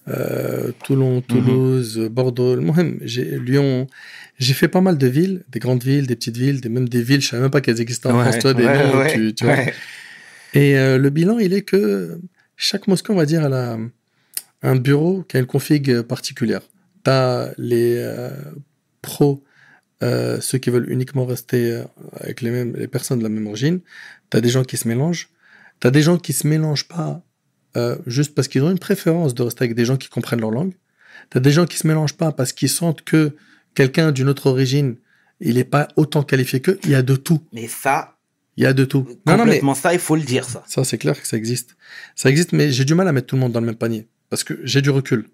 [0.08, 3.86] euh, Toulon, Toulouse, Bordeaux, Mohem, j'ai Lyon.
[4.38, 7.02] J'ai fait pas mal de villes, des grandes villes, des petites villes, des, même des
[7.02, 9.56] villes, je savais même pas qu'elles existaient en France, toi, des noms, tu, tu vois.
[10.56, 12.18] Et euh, le bilan, il est que
[12.56, 13.76] chaque mosquée, on va dire, elle a
[14.62, 16.62] un bureau qui a une config particulière.
[17.04, 18.30] Tu as les euh,
[19.02, 19.44] pros,
[20.02, 21.82] euh, ceux qui veulent uniquement rester
[22.20, 23.80] avec les, mêmes, les personnes de la même origine.
[24.30, 25.28] Tu as des gens qui se mélangent.
[25.80, 27.22] Tu as des gens qui se mélangent pas
[28.06, 30.72] juste parce qu'ils ont une préférence de rester avec des gens qui comprennent leur langue.
[31.30, 33.36] Tu as des gens qui se mélangent pas parce qu'ils sentent que
[33.76, 34.96] quelqu'un d'une autre origine,
[35.40, 36.80] il n'est pas autant qualifié qu'eux.
[36.82, 37.40] Il y a de tout.
[37.52, 38.16] Mais ça,
[38.56, 39.06] Il y a de tout.
[39.26, 40.64] Non, non, mais ça, il faut le dire, ça.
[40.66, 41.76] ça, c'est clair que ça existe.
[42.16, 44.08] Ça existe, mais j'ai du mal à mettre tout le monde dans le même panier.
[44.30, 45.28] Parce que j'ai du recul.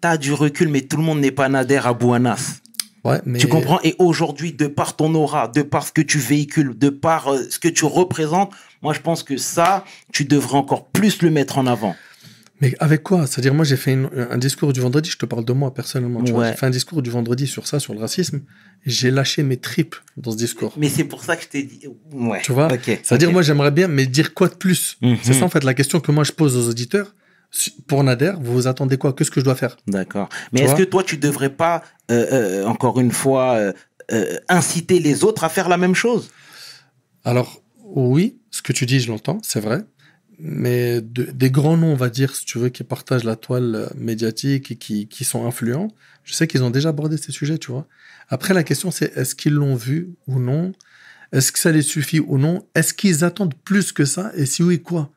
[0.00, 2.60] T'as du recul, mais tout le monde n'est pas Nader à Bouanas.
[3.02, 3.80] Ouais, mais Tu comprends?
[3.82, 7.42] Et aujourd'hui, de par ton aura, de par ce que tu véhicules, de par euh,
[7.48, 8.52] ce que tu représentes,
[8.82, 11.96] moi, je pense que ça, tu devrais encore plus le mettre en avant.
[12.60, 13.26] Mais avec quoi?
[13.26, 16.22] C'est-à-dire, moi, j'ai fait une- un discours du vendredi, je te parle de moi personnellement.
[16.22, 16.42] tu vois.
[16.42, 16.50] Ouais.
[16.50, 18.40] J'ai fait un discours du vendredi sur ça, sur le racisme.
[18.84, 20.74] J'ai lâché mes tripes dans ce discours.
[20.76, 21.80] Mais c'est pour ça que je t'ai dit.
[22.12, 22.40] Ouais.
[22.42, 22.68] Tu vois?
[22.84, 24.98] C'est-à-dire, moi, j'aimerais bien, mais dire quoi de plus?
[25.00, 25.16] Mhm.
[25.22, 27.14] C'est ça, en fait, la question que moi, je pose aux auditeurs.
[27.88, 29.12] Pour Nader, vous vous attendez quoi?
[29.12, 29.76] Qu'est-ce que je dois faire?
[29.88, 30.28] D'accord.
[30.52, 33.72] Mais est-ce que toi, tu devrais pas, euh, euh, encore une fois, euh,
[34.12, 36.30] euh, inciter les autres à faire la même chose?
[37.24, 39.80] Alors, oui, ce que tu dis, je l'entends, c'est vrai.
[40.42, 43.90] Mais de- des grands noms, on va dire, si tu veux, qui partagent la toile
[43.96, 45.88] médiatique et qui, qui sont influents,
[46.24, 47.86] je sais qu'ils ont déjà abordé ces sujets, tu vois.
[48.28, 50.72] Après, la question, c'est est-ce qu'ils l'ont vu ou non?
[51.32, 52.64] Est-ce que ça les suffit ou non?
[52.74, 54.32] Est-ce qu'ils attendent plus que ça?
[54.34, 55.10] Et si oui, quoi?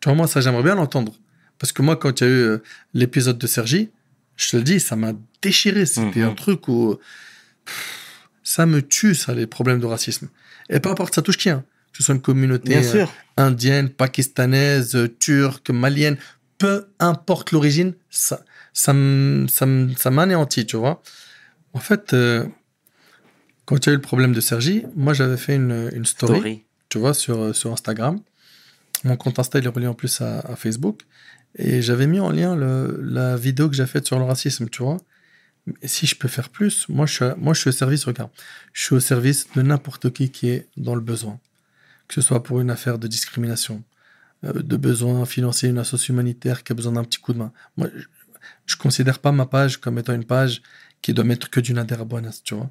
[0.00, 1.14] Tu vois, moi, ça, j'aimerais bien l'entendre.
[1.58, 2.58] Parce que moi, quand il y a eu euh,
[2.94, 3.90] l'épisode de Sergi,
[4.36, 5.86] je te le dis, ça m'a déchiré.
[5.86, 6.28] C'était Mhm.
[6.30, 6.96] un truc où
[7.64, 10.28] pff, ça me tue, ça, les problèmes de racisme.
[10.68, 11.64] Et peu importe, ça touche qui, hein
[11.94, 16.16] que ce soit une communauté euh, indienne, pakistanaise, euh, turque, malienne,
[16.58, 18.92] peu importe l'origine, ça, ça,
[20.10, 21.00] m'anéantit, tu vois.
[21.72, 22.44] En fait, euh,
[23.64, 26.38] quand il y a eu le problème de Sergi, moi j'avais fait une, une story,
[26.38, 26.64] Story.
[26.88, 28.20] tu vois, sur, sur Instagram.
[29.04, 31.02] Mon compte Insta, il est relié en plus à, à Facebook.
[31.56, 34.82] Et j'avais mis en lien le- la vidéo que j'ai faite sur le racisme, tu
[34.82, 34.96] vois.
[35.84, 38.30] Si je peux faire plus, moi je, suis, moi je suis au service, regarde,
[38.72, 41.38] je suis au service de n'importe qui qui est dans le besoin.
[42.08, 43.82] Que ce soit pour une affaire de discrimination,
[44.44, 47.52] euh, de besoin financier, une association humanitaire qui a besoin d'un petit coup de main.
[47.76, 47.88] Moi,
[48.66, 50.62] je ne considère pas ma page comme étant une page
[51.02, 52.70] qui doit mettre que du Nader Abouanas, tu vois.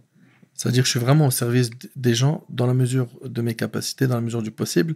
[0.53, 4.07] C'est-à-dire que je suis vraiment au service des gens dans la mesure de mes capacités,
[4.07, 4.95] dans la mesure du possible.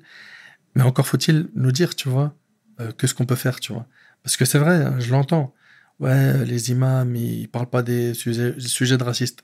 [0.75, 2.35] Mais encore faut-il nous dire, tu vois,
[2.79, 3.87] euh, que ce qu'on peut faire, tu vois.
[4.23, 5.53] Parce que c'est vrai, hein, je l'entends.
[5.99, 9.43] Ouais, les imams, ils parlent pas des sujets, de racistes.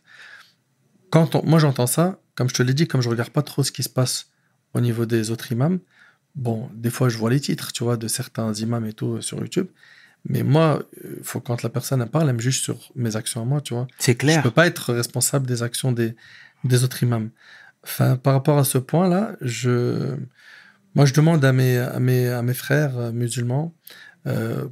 [1.10, 3.72] Quand moi j'entends ça, comme je te l'ai dit, comme je regarde pas trop ce
[3.72, 4.32] qui se passe
[4.74, 5.80] au niveau des autres imams,
[6.36, 9.22] bon, des fois je vois les titres, tu vois, de certains imams et tout euh,
[9.22, 9.68] sur YouTube.
[10.26, 13.42] Mais moi, euh, faut quand la personne elle parle, elle me juge sur mes actions
[13.42, 13.88] à moi, tu vois.
[14.00, 14.42] C'est Je clair.
[14.42, 16.16] peux pas être responsable des actions des,
[16.64, 17.30] des autres imams.
[17.84, 20.16] Enfin, par rapport à ce point-là, je,
[20.96, 23.76] moi, je demande à mes, à mes, à mes frères euh, musulmans,
[24.26, 24.66] euh,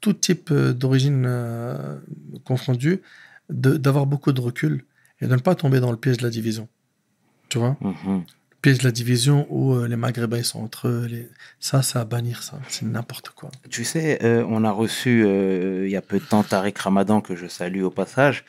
[0.00, 1.98] tout type d'origine euh,
[2.44, 3.00] confondue,
[3.48, 4.84] de- d'avoir beaucoup de recul
[5.20, 6.68] et de ne pas tomber dans le piège de la division.
[7.48, 7.76] Tu vois?
[7.80, 8.24] Mhm.
[8.66, 11.06] Piège de la division où euh, les Maghrébins sont entre eux.
[11.08, 11.28] Les...
[11.60, 12.58] Ça, ça à bannir, ça.
[12.68, 13.50] C'est n'importe quoi.
[13.70, 17.20] Tu sais, euh, on a reçu euh, il y a peu de temps Tarek Ramadan,
[17.20, 18.44] que je salue au passage,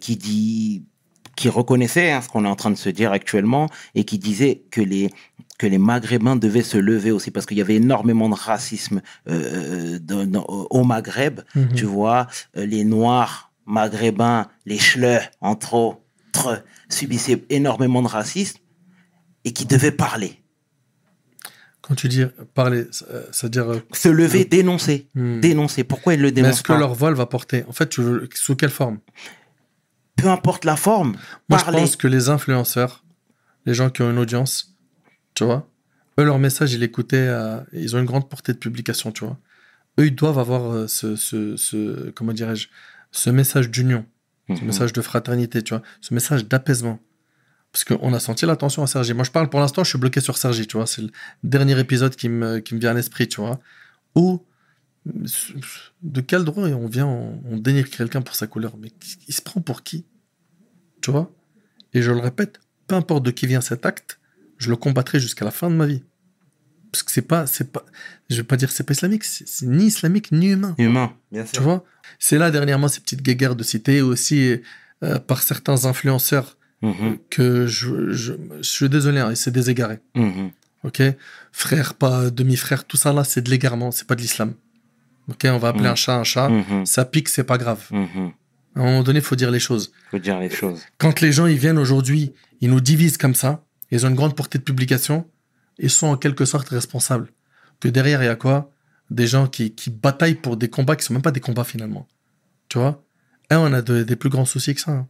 [0.00, 0.82] qui dit
[1.36, 4.62] qui reconnaissait hein, ce qu'on est en train de se dire actuellement et qui disait
[4.70, 5.10] que les
[5.58, 9.98] que les Maghrébins devaient se lever aussi parce qu'il y avait énormément de racisme euh,
[10.00, 11.72] dans- dans- au Maghreb, Mhm.
[11.74, 18.58] tu vois, les Noirs maghrébins, les Schleux, entre autres, subissaient énormément de racisme
[19.46, 20.42] et qui devaient parler,
[21.80, 22.24] Quand tu dis
[22.54, 23.70] parler, euh, c'est-à-dire.
[23.70, 25.38] euh, se lever, dénoncer, hmm.
[25.40, 25.84] dénoncer.
[25.84, 27.64] Pourquoi ils le dénoncent est-ce que leur voix elle va porter?
[27.68, 28.98] En fait, tu veux- sous quelle forme?
[30.16, 31.12] Peu importe la forme,
[31.48, 31.78] Moi, parler.
[31.78, 33.04] je pense que les influenceurs,
[33.66, 34.76] les gens qui ont une audience,
[35.34, 35.68] tu vois,
[36.18, 37.30] eux, leur message, ils l'écoutaient,
[37.72, 39.38] ils ont une grande portée de publication, tu vois.
[40.00, 42.66] Eux, ils doivent avoir euh, ce, ce, ce- comment dirais-je,
[43.12, 44.04] ce message d'union,
[44.48, 44.64] ce Mhm.
[44.66, 46.98] message de fraternité, tu vois, ce message d'apaisement.
[47.76, 49.12] Parce qu'on a senti la tension à Sergi.
[49.12, 50.86] Moi, je parle pour l'instant, je suis bloqué sur Sergi, tu vois.
[50.86, 51.10] C'est le
[51.44, 53.60] dernier épisode qui me, qui me vient à l'esprit, tu vois.
[54.14, 54.42] Où,
[55.04, 58.78] de quel droit on vient, on, on dénigre quelqu'un pour sa couleur?
[58.78, 58.90] Mais
[59.28, 60.06] il se prend pour qui?
[61.02, 61.30] Tu vois?
[61.92, 64.20] Et je le répète, peu importe de qui vient cet acte,
[64.56, 66.02] je le combattrai jusqu'à la fin de ma vie.
[66.92, 67.84] Parce que c'est pas, c'est pas,
[68.30, 70.74] je vais pas dire que c'est pas islamique, c'est ni islamique ni humain.
[70.78, 71.62] Humain, bien Tu sûr.
[71.62, 71.84] vois?
[72.18, 74.62] C'est là dernièrement ces petites guéguerres de cité aussi
[75.02, 80.00] euh, par certains influenceurs Mhm, que je, je, je suis désolé, hein, c'est des égarés.
[80.14, 80.50] mhm.
[80.84, 81.02] Ok?
[81.52, 84.54] Frère, pas demi-frère, tout ça là, c'est de l'égarement, c'est pas de l'islam.
[85.28, 85.44] Ok?
[85.46, 85.90] On va appeler Mhm.
[85.90, 86.48] un chat un chat.
[86.48, 87.88] Mhm, Ça pique, c'est pas grave.
[87.92, 87.96] À
[88.80, 89.90] un moment donné, il faut dire les choses.
[90.10, 90.82] Faut dire les choses.
[90.98, 94.36] Quand les gens ils viennent aujourd'hui, ils nous divisent comme ça, ils ont une grande
[94.36, 95.26] portée de publication,
[95.78, 97.32] ils sont en quelque sorte responsables.
[97.80, 98.70] Que derrière, il y a quoi?
[99.10, 102.06] Des gens qui, qui bataillent pour des combats qui sont même pas des combats finalement.
[102.68, 103.02] Tu vois?
[103.50, 104.90] Et on a de- des plus grands soucis que ça.
[104.92, 105.08] hein.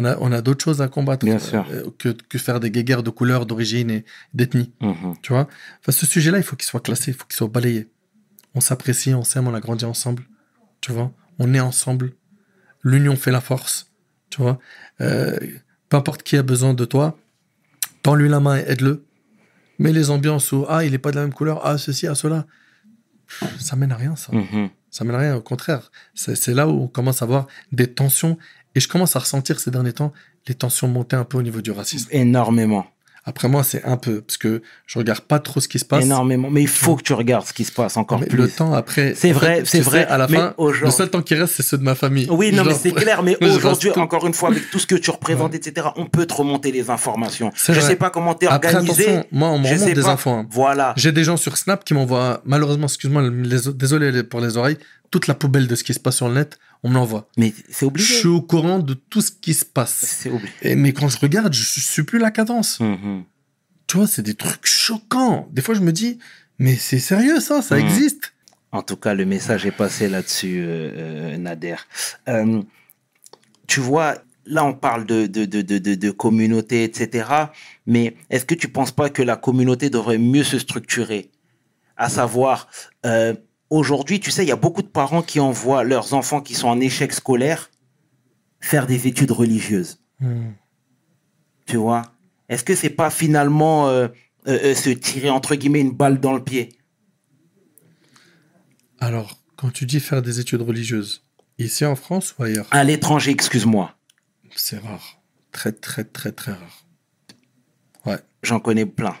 [0.00, 1.66] On a, on a d'autres choses à combattre sûr.
[1.70, 4.72] euh, que, que faire des guéguerres de couleur, d'origine et d'ethnie.
[4.80, 5.14] Mhm.
[5.22, 5.48] Tu vois?
[5.80, 7.88] Enfin, Ce sujet-là, il faut qu'il soit classé, il faut qu'il soit balayé.
[8.54, 10.22] On s'apprécie, on s'aime, on a grandi ensemble.
[10.80, 11.12] Tu vois?
[11.40, 12.12] On est ensemble.
[12.84, 13.90] L'union fait la force.
[14.30, 14.58] Tu vois?
[15.00, 15.36] Euh,
[15.88, 17.18] Peu importe qui a besoin de toi,
[18.02, 19.04] tends-lui la main et aide-le.
[19.80, 22.14] Mais les ambiances où, ah, il n'est pas de la même couleur, ah, ceci, ah,
[22.14, 22.46] cela,
[23.58, 24.32] ça mène à rien, ça.
[24.34, 24.70] Mhm.
[24.90, 25.90] Ça mène à rien, au contraire.
[26.14, 28.38] C'est c'est là où on commence à avoir des tensions.
[28.78, 30.12] Et je commence à ressentir ces derniers temps
[30.46, 32.06] les tensions monter un peu au niveau du racisme.
[32.12, 32.86] Énormément.
[33.24, 36.04] Après moi, c'est un peu, parce que je regarde pas trop ce qui se passe.
[36.04, 36.48] Énormément.
[36.48, 38.38] Mais il faut que tu regardes ce qui se passe encore Mais plus.
[38.38, 39.14] le temps après.
[39.16, 41.54] C'est vrai, c'est tu sais, vrai, à la mais fin, le seul temps qui reste,
[41.56, 42.28] c'est ceux de ma famille.
[42.30, 43.24] Oui, non, mais c'est clair.
[43.24, 46.34] Mais aujourd'hui, encore une fois, avec tout ce que tu représentes, etc., on peut te
[46.34, 47.50] remonter les informations.
[47.56, 47.80] Je vrai.
[47.82, 49.02] sais pas comment t'es Après, organisé.
[49.10, 50.12] attention, moi, on me je remonte sais des pas.
[50.12, 50.30] infos.
[50.30, 50.46] hein.
[50.50, 50.94] Voilà.
[50.96, 53.24] J'ai des gens sur Snap qui m'envoient, malheureusement, excuse-moi,
[53.74, 54.78] désolé pour les oreilles,
[55.10, 57.28] toute la poubelle de ce qui se passe sur le net, on me l'envoie.
[57.36, 58.14] Mais c'est Je obligé.
[58.14, 60.04] suis au courant de tout ce qui se passe.
[60.06, 60.52] C'est obligé.
[60.62, 62.80] Et, mais quand je regarde, je suis plus la cadence.
[62.80, 63.24] Mhm.
[63.86, 65.48] Tu vois, c'est des trucs choquants.
[65.52, 66.18] Des fois, je me dis,
[66.58, 67.86] mais c'est sérieux ça, ça Mhm.
[67.86, 68.34] existe.
[68.70, 70.90] En tout cas, le message est passé là-dessus, euh,
[71.34, 71.76] euh, Nader.
[72.28, 72.62] Euh,
[73.66, 77.28] tu vois, là, on parle de, de, de, de, de, de communauté, etc.
[77.86, 81.30] Mais est-ce que tu penses pas que la communauté devrait mieux se structurer?
[81.96, 82.68] À savoir,
[83.06, 83.34] euh,
[83.70, 86.68] aujourd'hui, tu sais, il y a beaucoup de parents qui envoient leurs enfants qui sont
[86.68, 87.70] en échec scolaire
[88.60, 90.00] faire des études religieuses.
[90.20, 90.52] Hmm.
[91.66, 92.12] Tu vois?
[92.48, 94.08] Est-ce que c'est pas finalement euh,
[94.46, 96.70] euh, euh, se tirer, entre guillemets, une balle dans le pied?
[98.98, 101.24] Alors, quand tu dis faire des études religieuses,
[101.58, 103.94] ici en France ou ailleurs, À l'étranger, excuse-moi.
[104.56, 105.20] c'est rare.
[105.52, 106.86] Très, très, très, très rare.
[108.06, 108.18] Ouais.
[108.42, 109.16] J'en connais plein.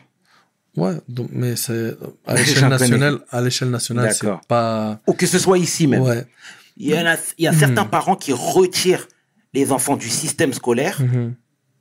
[0.78, 1.94] Ouais, donc, mais c'est
[2.26, 5.00] à l'échelle nationale, à l'échelle nationale, c'est pas.
[5.06, 6.02] Ou que ce soit ici même.
[6.02, 6.24] Ouais.
[6.76, 7.58] Il y, en a, il y a Hmm.
[7.58, 9.08] certains parents qui retirent
[9.54, 11.34] les enfants du système scolaire, Mhm.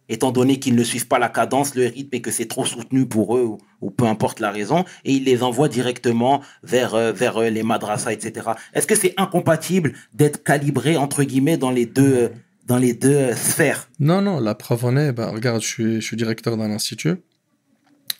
[0.09, 3.05] étant donné qu'ils ne suivent pas la cadence, le rythme et que c'est trop soutenu
[3.05, 7.11] pour eux, ou, ou peu importe la raison, et ils les envoient directement vers, euh,
[7.11, 8.47] vers euh, les madrasas, etc.
[8.73, 12.29] Est-ce que c'est incompatible d'être calibré, entre guillemets, dans les deux, euh,
[12.65, 13.89] dans les deux sphères?
[13.99, 17.17] Non, non, la preuve en est, bah, regarde, je suis, je suis directeur d'un institut.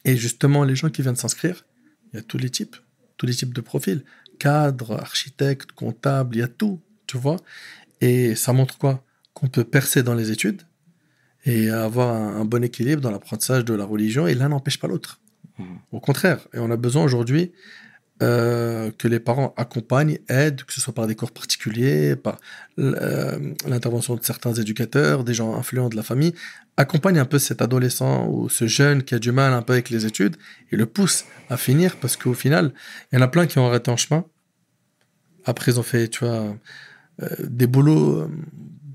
[0.08, 1.66] Et justement, les gens qui viennent s'inscrire,
[2.12, 2.78] il y a tous les types,
[3.18, 4.03] tous les types de profils.
[4.39, 7.38] Cadre, architecte, comptable, il y a tout, tu vois.
[8.01, 9.03] Et ça montre quoi?
[9.34, 10.62] Qu'on peut percer dans les études
[11.45, 14.88] et avoir un, un bon équilibre dans l'apprentissage de la religion, et l'un n'empêche pas
[14.88, 15.20] l'autre.
[15.60, 15.80] Mhm.
[15.91, 17.51] Au contraire, et on a besoin aujourd'hui
[18.24, 22.39] euh, que les parents accompagnent, aident, que ce soit par des cours particuliers, par
[22.80, 26.34] euh, l'intervention de certains éducateurs, des gens influents de la famille,
[26.78, 29.91] accompagnent un peu cet adolescent ou ce jeune qui a du mal un peu avec
[29.91, 30.36] les études
[30.72, 32.74] et le pousse à finir parce qu'au final,
[33.11, 34.26] il y en a plein qui ont arrêté en chemin.
[35.45, 36.55] Après, ils ont fait, tu vois,
[37.22, 38.30] euh, des boulots, euh,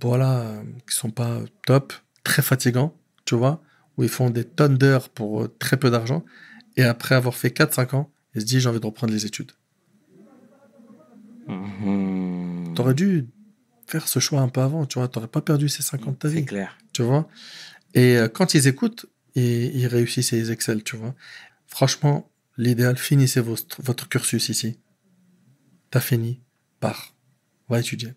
[0.00, 0.52] voilà,
[0.88, 1.92] qui sont pas top,
[2.24, 3.62] très fatigants, tu vois,
[3.96, 6.24] où ils font des tonnes d'heures pour très peu d'argent.
[6.76, 9.52] Et après avoir fait 4-5 ans, ils se disent, j'ai envie de reprendre les études.
[11.48, 12.74] Mhm.
[12.74, 13.28] T'aurais dû
[13.86, 15.08] faire ce choix un peu avant, tu vois.
[15.08, 16.78] T'aurais pas perdu ces 50 ta C'est vie, clair.
[16.92, 17.28] tu vois.
[17.94, 21.14] Et euh, quand ils écoutent, ils, ils réussissent et ils excellent, tu vois.
[21.66, 24.78] Franchement, l'idéal, finissez votre, votre cursus ici.
[25.90, 26.40] T'as fini,
[26.80, 27.14] pars.
[27.68, 28.14] Va étudier.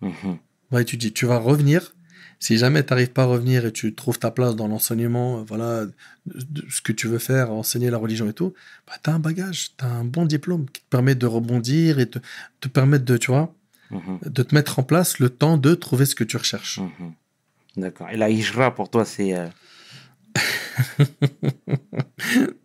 [0.00, 0.38] Mhm.
[0.70, 1.12] Va étudier.
[1.12, 1.94] Tu vas revenir.
[2.40, 5.42] Si jamais tu n'arrives pas à revenir et tu trouves ta place dans l'enseignement, euh,
[5.46, 5.86] voilà,
[6.68, 8.52] ce que tu veux faire, enseigner la religion et tout,
[8.86, 11.98] bah, tu as un bagage, tu as un bon diplôme qui te permet de rebondir
[12.00, 12.18] et te,
[12.60, 13.54] te permettre de, tu vois,
[13.90, 14.18] Mhm.
[14.26, 16.78] de te mettre en place le temps de trouver ce que tu recherches.
[16.80, 17.12] Mhm.
[17.76, 18.08] D'accord.
[18.10, 19.46] Et la hijra, pour toi, c'est euh,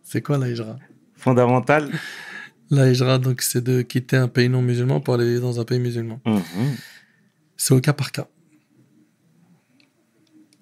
[0.02, 0.78] C'est quoi la hijra?
[1.16, 1.90] Fondamental?
[2.70, 5.78] La hijra, donc, c'est de quitter un pays non musulman pour aller dans un pays
[5.80, 6.20] musulman.
[6.24, 6.76] Mhm.
[7.56, 8.26] C'est au cas par cas.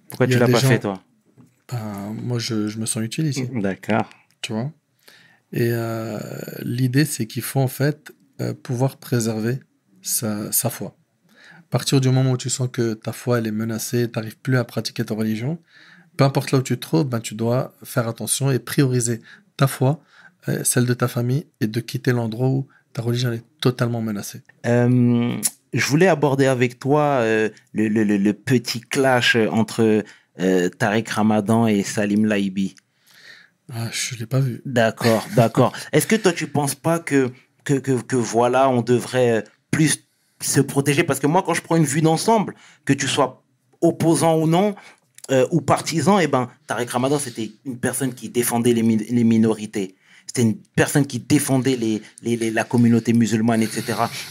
[0.08, 1.02] Pourquoi tu l'as pas gens- fait, toi
[1.70, 3.48] Ben, moi, je, je me sens utile ici.
[3.54, 4.08] D'accord.
[4.40, 4.70] tu vois?
[5.52, 6.18] Et euh,
[6.62, 9.60] l'idée, c'est qu'il faut en fait euh, pouvoir préserver
[10.02, 10.94] sa, sa foi.
[11.56, 14.38] À partir du moment où tu sens que ta foi elle est menacée, tu n'arrives
[14.38, 15.58] plus à pratiquer ta religion,
[16.16, 19.20] peu importe là où tu te trouves, ben, tu dois faire attention et prioriser
[19.56, 20.00] ta foi,
[20.48, 22.66] euh, celle de ta famille, et de quitter l'endroit où
[22.98, 24.40] ta religion est totalement menacée.
[24.66, 25.36] Euh,
[25.72, 30.02] je voulais aborder avec toi euh, le, le- le- le petit clash entre
[30.40, 32.74] euh, Tariq Ramadan et Salim Laibi.
[33.72, 34.62] Ah, je ne l'ai pas vu.
[34.64, 35.72] D'accord, d'accord.
[35.92, 37.30] Est-ce que toi, tu penses pas que,
[37.62, 40.04] que, que, que voilà, on devrait plus
[40.40, 41.04] se protéger?
[41.04, 43.44] Parce que moi, quand je prends une vue d'ensemble, que tu sois
[43.80, 44.74] opposant ou non,
[45.30, 49.22] euh, ou partisan, eh ben, Tariq Ramadan, c'était une personne qui défendait les, mi- les
[49.24, 49.94] minorités.
[50.38, 53.82] C'était une personne qui défendait les, les, les- la communauté musulmane, etc.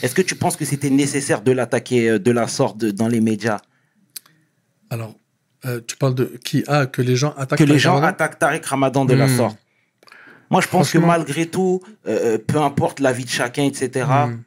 [0.02, 3.20] Est-ce que tu penses que c'était nécessaire de l'attaquer euh, de la sorte dans les
[3.20, 3.60] médias?
[4.90, 5.16] Alors,
[5.66, 8.08] euh, tu parles de qui Ah, que les gens attaquent Que les Tariq gens Ramadan?
[8.14, 9.36] attaquent Tariq Ramadan de la Hmm.
[9.38, 9.58] sorte
[10.50, 14.38] Moi, je pense que malgré tout, euh, peu importe la vie de chacun, etc., Hmm.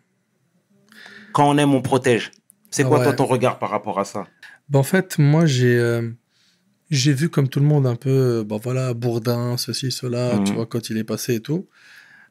[1.35, 2.31] quand on aime, on protège.
[2.71, 3.05] C'est Ah quoi, ouais.
[3.05, 4.27] toi, ton regard par rapport à ça?
[4.71, 6.09] Ben, en fait, moi, j'ai euh,
[6.91, 8.11] j'ai vu comme tout le monde un peu,
[8.41, 10.45] euh, ben voilà, Bourdin, ceci, cela, Mhm.
[10.45, 11.67] tu vois, quand il est passé et tout.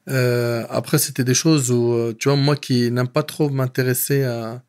[0.09, 4.23] Euh, après, c'était des choses où, euh, tu vois, moi qui n'aime pas trop m'intéresser
[4.23, 4.63] à-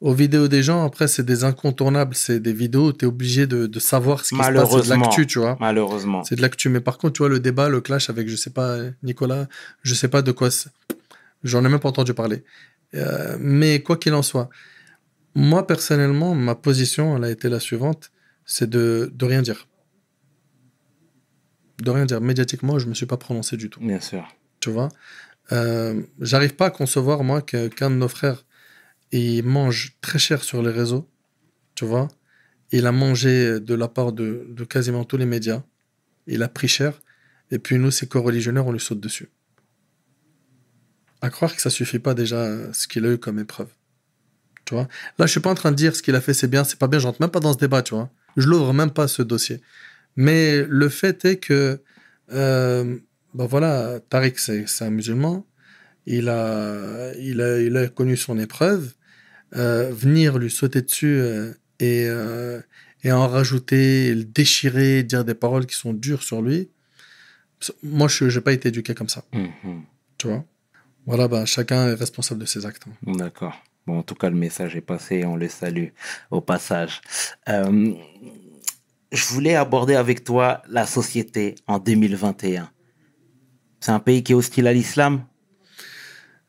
[0.00, 3.46] aux vidéos des gens, après, c'est des incontournables, c'est des vidéos où tu es obligé
[3.46, 5.56] de, de savoir ce qui se passe, c'est de l'actu, tu vois.
[5.60, 6.24] Malheureusement.
[6.24, 6.70] C'est de l'actu.
[6.70, 9.46] Mais par contre, tu vois, le débat, le clash avec, je sais pas, Nicolas,
[9.82, 10.48] je sais pas de quoi.
[11.44, 12.42] J'en ai même pas entendu parler.
[12.94, 14.48] Euh, mais quoi qu'il en soit,
[15.34, 18.10] moi, personnellement, ma position, elle a été la suivante
[18.52, 19.68] c'est de, de rien dire.
[21.78, 22.20] De rien dire.
[22.20, 23.80] Médiatiquement, je me suis pas prononcé du tout.
[23.80, 24.26] Bien sûr.
[24.58, 24.88] Tu vois?
[25.52, 28.44] Euh, J'arrive pas à concevoir, moi, que- qu'un de nos frères,
[29.12, 31.08] il mange très cher sur les réseaux.
[31.76, 32.08] Tu vois?
[32.72, 35.62] Il a mangé de la part de, de quasiment tous les médias.
[36.26, 37.00] Il a pris cher.
[37.52, 39.28] Et puis nous, ces co-religionnaires, on lui saute dessus.
[41.22, 43.68] À croire que ça suffit pas déjà ce qu'il a eu comme épreuve.
[44.64, 44.88] Tu vois?
[45.18, 46.78] Là, je suis pas en train de dire ce qu'il a fait, c'est bien, c'est
[46.78, 46.98] pas bien.
[46.98, 48.10] Je rentre même pas dans ce débat, tu vois?
[48.36, 49.60] Je l'ouvre même pas ce dossier.
[50.16, 51.80] Mais le fait est que,
[52.32, 52.96] euh,
[53.34, 55.46] ben voilà, Tariq, c'est un musulman.
[56.06, 58.92] Il a, il a, il a connu son épreuve.
[59.56, 62.06] Euh, venir lui sauter dessus euh, et,
[63.02, 66.70] et en rajouter, le déchirer, dire des paroles qui sont dures sur lui.
[67.82, 69.82] Moi, je n'ai pas été éduqué comme ça, Mhm.
[70.18, 70.44] tu vois?
[71.06, 72.84] Voilà, ben, chacun est responsable de ses actes.
[73.06, 73.56] D'accord.
[73.86, 75.88] Bon, en tout cas, le message est passé et on le salue
[76.30, 77.00] au passage.
[77.48, 77.92] Euh,
[79.12, 82.70] je voulais aborder avec toi la société en 2021.
[83.80, 85.24] C'est un pays qui est hostile à l'islam?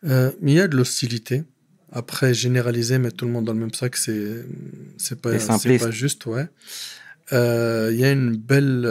[0.03, 1.43] Euh, il y a de l'hostilité.
[1.91, 4.45] Après, généraliser, mettre tout le monde dans le même sac, c'est
[4.97, 6.47] c'est pas, C'est pas juste, ouais.
[7.33, 8.87] Euh, Il y a une belle,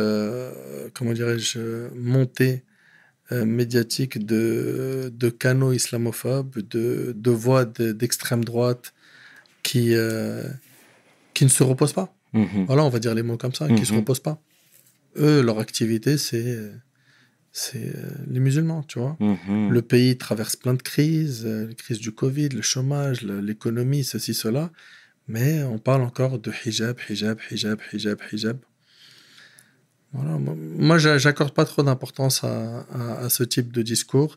[0.95, 2.65] comment dirais-je, montée
[3.33, 8.93] euh, médiatique de, de canaux islamophobes, de, de voix de- d'extrême droite
[9.63, 10.45] qui, euh,
[11.35, 12.15] qui ne se reposent pas.
[12.33, 12.65] Mhm.
[12.67, 13.99] Voilà, on va dire les mots comme ça, qui ne se Mhm.
[14.01, 14.41] reposent pas.
[15.17, 16.59] Eux, leur activité, c'est
[17.53, 19.17] c'est euh, les musulmans, tu vois.
[19.19, 19.71] Mhm.
[19.71, 24.71] Le pays traverse plein de crises, la crise du Covid, le chômage, l'économie, ceci, cela.
[25.27, 28.59] Mais on parle encore de hijab, hijab, hijab, hijab, hijab.
[30.13, 34.37] Voilà, moi- moi, j'a- j'accorde pas trop d'importance à, à- à ce type de discours.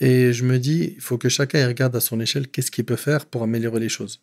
[0.00, 2.96] Et je me dis, il faut que chacun regarde à son échelle qu'est-ce qu'il peut
[2.96, 4.20] faire pour améliorer les choses.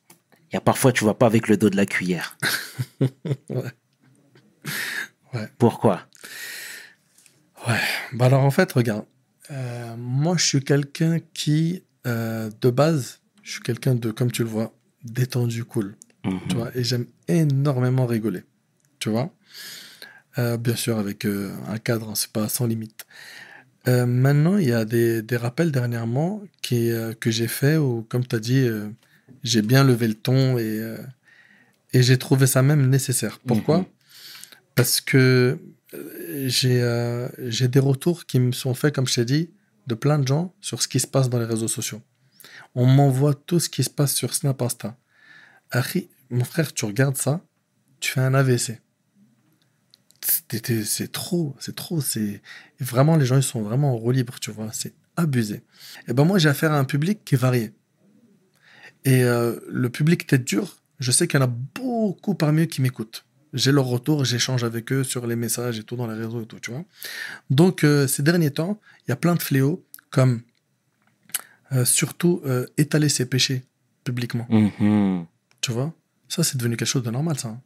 [0.51, 2.37] Il y a parfois, tu vas pas avec le dos de la cuillère.
[3.49, 3.71] Ouais.
[5.33, 5.47] Ouais.
[5.57, 6.01] Pourquoi?
[7.67, 7.79] Ouais.
[8.13, 9.05] Bah alors en fait, regarde,
[9.51, 14.43] euh, moi je suis quelqu'un qui, euh, de base, je suis quelqu'un de, comme tu
[14.43, 14.73] le vois,
[15.03, 15.95] détendu, cool.
[16.49, 18.43] Tu vois, et j'aime énormément rigoler.
[18.99, 19.31] Tu vois?
[20.37, 23.05] Euh, Bien sûr, avec euh, un cadre, hein, c'est pas sans limite.
[23.87, 28.25] Euh, maintenant, il y a des, des rappels dernièrement qui, que j'ai fait où, comme
[28.25, 28.67] tu as dit,
[29.43, 30.95] j'ai bien levé le ton et,
[31.93, 33.39] et j'ai trouvé ça même nécessaire.
[33.39, 33.85] Pourquoi Mhm.
[34.75, 35.59] Parce que
[36.45, 39.49] j'ai j'ai des retours qui me sont faits, comme je t'ai dit,
[39.87, 42.01] de plein de gens sur ce qui se passe dans les réseaux sociaux.
[42.75, 44.97] On m'envoie tout ce qui se passe sur Snap Insta.
[45.71, 47.41] Harry, mon frère, tu regardes ça,
[47.99, 48.79] tu fais un AVC.
[50.29, 52.01] C'est- trop, c'est trop.
[52.01, 52.41] C'est
[52.79, 54.69] vraiment les gens ils sont vraiment en roue libre, tu vois.
[54.71, 55.63] C'est abusé.
[56.07, 57.73] Et ben moi j'ai affaire à un public qui est varié.
[59.05, 62.65] Et euh, le public tête dure, je sais qu'il y en a beaucoup parmi eux
[62.65, 63.25] qui m'écoutent.
[63.53, 66.45] J'ai leur retour, j'échange avec eux sur les messages et tout dans les réseaux et
[66.45, 66.83] tout, tu vois.
[67.49, 70.41] Donc euh, ces derniers temps, il y a plein de fléaux comme
[71.71, 72.41] euh, surtout
[72.77, 73.63] étaler ses péchés
[74.03, 74.47] publiquement.
[74.49, 75.25] Mhm.
[75.61, 75.93] Tu vois?
[76.27, 77.59] Ça, c'est devenu quelque chose de normal, ça.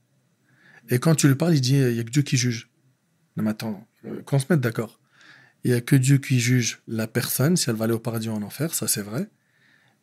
[0.90, 2.70] Et quand tu lui parles, il dit il n'y a que Dieu qui juge.
[3.38, 5.00] Non, mais attends, euh, qu'on se mette d'accord.
[5.64, 8.30] Il n'y a que Dieu qui juge la personne, si elle va aller au paradis
[8.30, 9.28] ou en enfer, ça c'est vrai.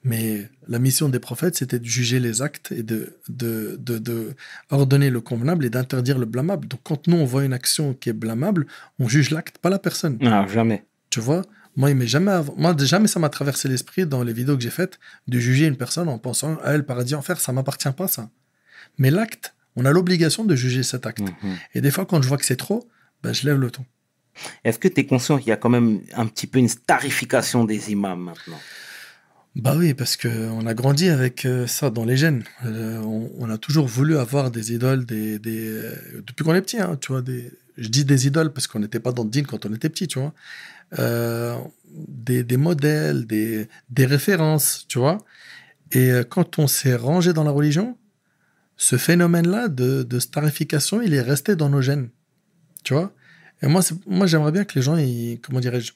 [0.03, 4.35] Mais la mission des prophètes, c'était de juger les actes et de, de, de, de
[4.71, 6.67] ordonner le convenable et d'interdire le blâmable.
[6.69, 8.67] Donc quand nous, on voit une action qui est blâmable,
[8.99, 10.17] on juge l'acte, pas la personne.
[10.23, 10.87] Non, jamais.
[11.11, 11.43] Tu vois
[11.77, 15.39] Moi, jamais, moi, jamais ça m'a traversé l'esprit dans les vidéos que j'ai faites de
[15.39, 18.31] juger une personne en pensant à elle, paradis, enfer, ça m'appartient pas, ça.
[18.97, 21.21] Mais l'acte, on a l'obligation de juger cet acte.
[21.21, 21.57] Mhm.
[21.75, 22.89] Et des fois, quand je vois que c'est trop,
[23.23, 23.85] ben, je lève le ton.
[24.65, 27.65] Est-ce que tu es conscient qu'il y a quand même un petit peu une starification
[27.65, 28.59] des imams maintenant?
[29.57, 32.45] Bah oui, parce que on a grandi avec euh, ça dans les gènes.
[32.65, 36.63] Euh, on, on a toujours voulu avoir des idoles, des, des, euh, depuis qu'on est
[36.63, 37.21] petit, hein, tu vois.
[37.21, 39.89] Des, je dis des idoles parce qu'on n'était pas dans le din quand on était
[39.89, 40.33] petit, tu vois.
[41.01, 41.57] Euh,
[41.93, 45.19] des, des modèles, des, des références, tu vois.
[45.91, 47.99] Et quand on s'est rangé dans la religion,
[48.81, 52.09] ce phénomène-là de, de starification, il est resté dans nos gènes,
[52.83, 53.13] tu vois?
[53.61, 55.93] Et moi, moi j'aimerais bien que les gens, ils, comment dirais-je,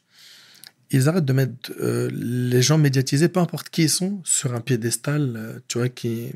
[0.90, 4.60] ils arrêtent de mettre euh, les gens médiatisés, peu importe qui ils sont, sur un
[4.60, 6.32] piédestal, euh, tu vois, qui,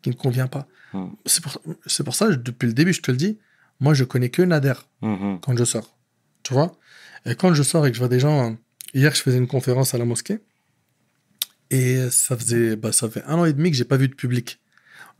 [0.00, 0.66] qui ne convient pas.
[0.94, 1.08] Mm.
[1.26, 3.38] C'est pour, ça, depuis le début, je te le dis,
[3.78, 4.72] moi, je connais que Nader
[5.02, 5.40] Mhm.
[5.42, 5.98] quand je sors.
[6.44, 6.78] Tu vois?
[7.26, 8.56] Et quand je sors et que je vois des gens...
[8.94, 10.38] Hier, je faisais une conférence à la mosquée.
[11.70, 14.14] Et ça faisait, bah, ça fait un an et demi que j'ai pas vu de
[14.14, 14.60] public.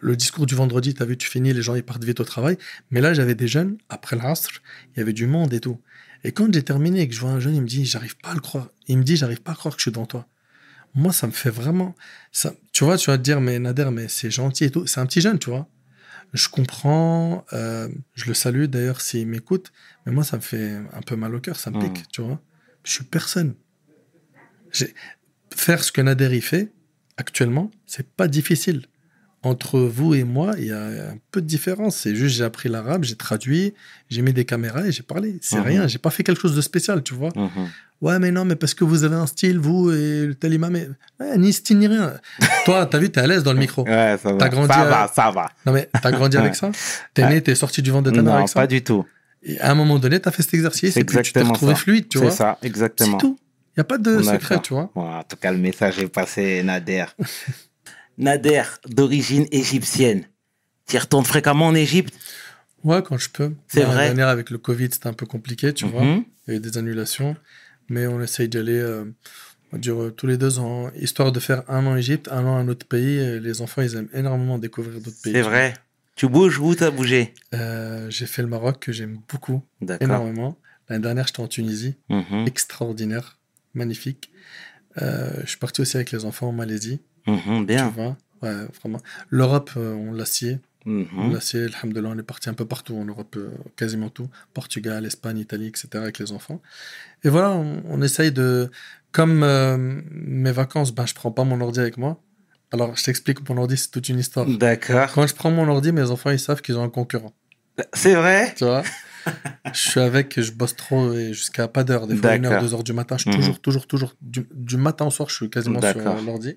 [0.02, 2.24] Le discours du vendredi, tu as vu, tu finis, les gens ils partent vite au
[2.24, 2.56] travail.
[2.90, 4.50] Mais là, j'avais des jeunes, après l'astre,
[4.94, 5.78] il y avait du monde et tout.
[6.24, 8.30] Et quand j'ai terminé et que je vois un jeune, il me dit, j'arrive pas
[8.30, 8.68] à le croire.
[8.88, 10.26] Il me dit, j'arrive pas à croire que je suis dans toi.
[10.94, 11.94] Moi, ça me fait vraiment.
[12.32, 14.86] Ça, tu vois, tu vas te dire, mais Nader, mais c'est gentil et tout.
[14.86, 15.68] C'est un petit jeune, tu vois.
[16.32, 19.72] Je comprends, euh, je le salue d'ailleurs s'il m'écoute,
[20.06, 21.92] mais moi, ça me fait un peu mal au cœur, ça me Mm.
[21.92, 22.40] pique, tu vois.
[22.84, 23.54] Je suis personne.
[25.54, 26.72] Faire ce que Nader y fait,
[27.16, 28.86] actuellement, c'est pas difficile.
[29.42, 31.96] Entre vous et moi, il y a un peu de différence.
[31.96, 33.72] C'est juste, j'ai appris l'arabe, j'ai traduit,
[34.10, 35.38] j'ai mis des caméras et j'ai parlé.
[35.40, 35.62] C'est Mhm.
[35.62, 37.30] rien, j'ai pas fait quelque chose de spécial, tu vois.
[37.34, 37.68] Mhm.
[38.02, 40.74] Ouais, mais non, mais parce que vous avez un style, vous et le tel imam.
[41.18, 42.14] Ouais, ni style ni rien.
[42.66, 43.84] Toi, t'as vu, t'es à l'aise dans le micro.
[43.84, 44.48] Ouais, ça va.
[44.50, 45.50] Grandi ça à- va, ça va.
[45.64, 46.70] Non, mais t'as grandi avec ça?
[47.14, 48.60] T'es né, t'es sorti du ventre de ta mère Non, avec ça?
[48.60, 49.06] pas du tout.
[49.42, 51.52] Et à un moment donné, t'as fait cet exercice C'est et puis tu t'es exactement
[51.54, 51.80] retrouvé ça.
[51.80, 52.32] fluide, tu C'est vois.
[52.34, 53.16] ça, C'est exactement.
[53.16, 53.38] tout.
[53.74, 54.90] Il n'y a pas de secret, tu vois.
[54.94, 57.06] Bon, en tout cas, le message est passé, Nader.
[58.20, 60.24] Nader, d'origine égyptienne.
[60.86, 62.14] Tu y retournes fréquemment en Égypte?
[62.84, 63.52] Ouais, quand je peux.
[63.66, 64.06] C'est L'année vrai.
[64.06, 66.02] dernière, avec le Covid, c'était un peu compliqué, tu vois.
[66.04, 66.24] Mhm.
[66.46, 67.34] Il y a eu des annulations.
[67.88, 69.04] Mais on essaye d'y aller euh,
[69.72, 72.28] on va dire, euh, tous les deux ans, histoire de faire un an en Égypte,
[72.30, 73.40] un an à un autre pays.
[73.40, 75.32] Les enfants, ils aiment énormément découvrir d'autres pays.
[75.32, 75.74] C'est vrai.
[76.14, 77.32] Tu bouges où t'as bougé?
[77.54, 80.06] Euh, j'ai fait le Maroc, que j'aime beaucoup, D'accord.
[80.06, 80.58] énormément.
[80.88, 81.94] L'année dernière, j'étais en Tunisie.
[82.10, 82.44] Mhm.
[82.46, 83.38] Extraordinaire,
[83.74, 84.30] magnifique.
[85.00, 87.00] Euh, je suis parti aussi avec les enfants en Malaisie.
[87.24, 87.88] Tu Bien.
[87.88, 89.00] vois Ouais, vraiment.
[89.28, 90.58] L'Europe, euh, on l'a scié.
[90.86, 91.32] On Mhm.
[91.34, 94.28] l'a scié, alhamdoulilah, on est parti un peu partout en Europe, euh, quasiment tout.
[94.54, 95.88] Portugal, Espagne, Italie, etc.
[96.02, 96.62] avec les enfants.
[97.22, 98.70] Et voilà, on, on essaye de...
[99.12, 99.76] Comme euh,
[100.10, 102.22] mes vacances, ben, je prends pas mon ordi avec moi.
[102.72, 104.46] Alors, je t'explique, mon ordi, c'est toute une histoire.
[104.46, 105.10] D'accord.
[105.12, 107.32] Quand je prends mon ordi, mes enfants, ils savent qu'ils ont un concurrent.
[107.92, 108.54] C'est vrai?
[108.56, 108.82] Tu vois?
[109.74, 112.68] Je suis avec, je bosse trop et jusqu'à pas d'heure, des fois une heure, D'accord.
[112.68, 113.16] deux heures du matin.
[113.18, 113.36] Je suis Mhm.
[113.36, 116.56] toujours, toujours, toujours, du, du matin au soir, je suis quasiment sur l'ordi.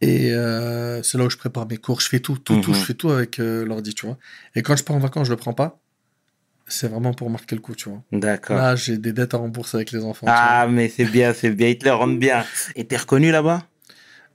[0.00, 2.00] Et euh, c'est là où je prépare mes cours.
[2.00, 2.70] Je fais tout, tout, tout.
[2.70, 2.76] Mhm.
[2.76, 4.16] Je fais tout avec euh, l'ordi, tu vois.
[4.54, 5.78] Et quand je pars en vacances, je le prends pas.
[6.66, 8.02] C'est vraiment pour marquer le coup, tu vois.
[8.12, 8.56] D'accord.
[8.56, 10.26] Là, j'ai des dettes à rembourser avec les enfants.
[10.28, 11.68] Ah, mais c'est bien, c'est bien.
[11.68, 12.44] Ils te le rendent bien.
[12.76, 13.66] Et t'es reconnu là-bas?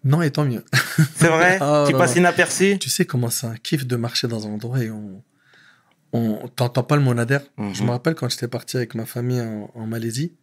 [0.04, 0.64] Non, et tant mieux.
[1.16, 1.58] C'est vrai?
[1.62, 2.78] Ah, Tu passes inaperçu?
[2.78, 5.24] Tu sais comment c'est un kiff de marcher dans un endroit et on.
[6.14, 7.40] On t'entend pas le mot Nader.
[7.58, 7.74] Mhm.
[7.74, 10.34] Je me rappelle quand j'étais parti avec ma famille en, en Malaisie,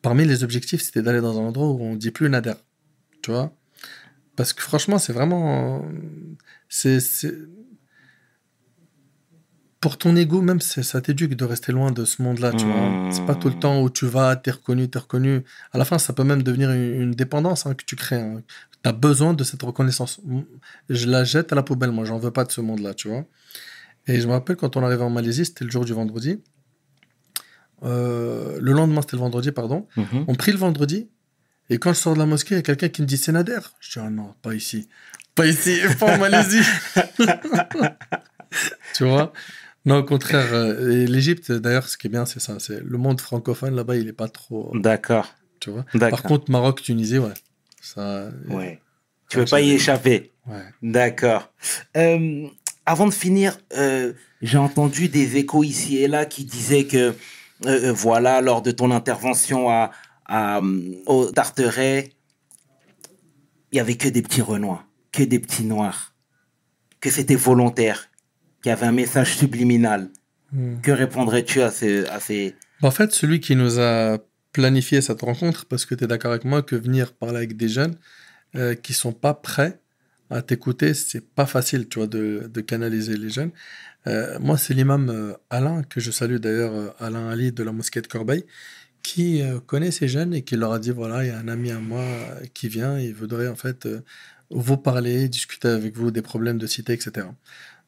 [0.00, 2.54] parmi les objectifs, c'était d'aller dans un endroit où on dit plus Nader.
[3.22, 3.52] Tu vois
[4.36, 5.84] Parce que franchement, c'est vraiment.
[6.68, 6.98] C'est.
[9.80, 12.64] pour ton ego, même, ça t'éduque de rester loin de ce monde-là, tu.
[12.66, 13.12] Mmh.
[13.12, 15.42] C'est pas tout le temps où tu vas, t'es reconnu, t'es reconnu.
[15.72, 18.20] À la fin, ça peut même devenir une, une dépendance hein, que tu crées.
[18.20, 18.42] hein.
[18.82, 20.20] T'as besoin de cette reconnaissance.
[20.88, 23.24] Je la jette à la poubelle, moi, j'en veux pas de ce monde-là, tu vois.
[24.06, 26.40] Et je me rappelle quand on arrivait en Malaisie, c'était le jour du vendredi.
[27.82, 29.86] Euh, le lendemain, c'était le vendredi, pardon.
[29.96, 30.24] Mhm.
[30.28, 31.08] On prie le vendredi.
[31.70, 33.58] Et quand je sors de la mosquée, il y a quelqu'un qui me dit Sénader.
[33.80, 34.88] Je dis, ah non, pas ici.
[35.34, 36.62] Pas ici, pas en Malaisie.
[38.94, 39.32] tu vois?
[39.84, 40.52] Non, au contraire.
[40.52, 42.56] euh, l'Égypte, d'ailleurs, ce qui est bien, c'est ça.
[42.58, 44.70] C'est le monde francophone là-bas, il est pas trop.
[44.74, 45.34] D'accord.
[45.60, 45.84] Tu vois?
[46.10, 47.34] Par contre, Maroc, Tunisie, ouais.
[47.80, 48.28] Ça.
[48.48, 48.80] Ouais.
[49.28, 50.32] Tu veux pas y échapper.
[50.46, 50.62] Ouais.
[50.82, 51.52] D'accord.
[51.96, 52.46] Euh,
[52.84, 54.12] avant de finir, euh,
[54.42, 57.12] j'ai entendu des échos ici et là qui disaient que, euh,
[57.66, 59.90] euh, voilà, lors de ton intervention à,
[60.30, 62.12] euh, au Tarteret,
[63.72, 66.14] il y avait que des petits renois, que des petits noirs,
[67.00, 68.08] que c'était volontaire,
[68.62, 70.10] qu'il y avait un message subliminal.
[70.52, 70.80] Hmm.
[70.80, 72.54] Que répondrais-tu à ces, à ces...
[72.82, 74.18] En fait, celui qui nous a
[74.52, 77.68] planifié cette rencontre, parce que tu es d'accord avec moi que venir parler avec des
[77.68, 77.96] jeunes
[78.54, 79.80] euh, qui sont pas prêts
[80.30, 83.50] à t'écouter, c'est pas facile, tu vois, de, de canaliser les jeunes.
[84.06, 88.00] Euh, moi, c'est l'imam euh, Alain, que je salue d'ailleurs, Alain Ali de la mosquée
[88.00, 88.44] de Corbeil,
[89.06, 91.46] qui euh, connaît ces jeunes et qui leur a dit voilà, il y a un
[91.46, 94.02] ami à moi euh, qui vient, il voudrait en fait euh,
[94.50, 97.28] vous parler, discuter avec vous des problèmes de cité, etc.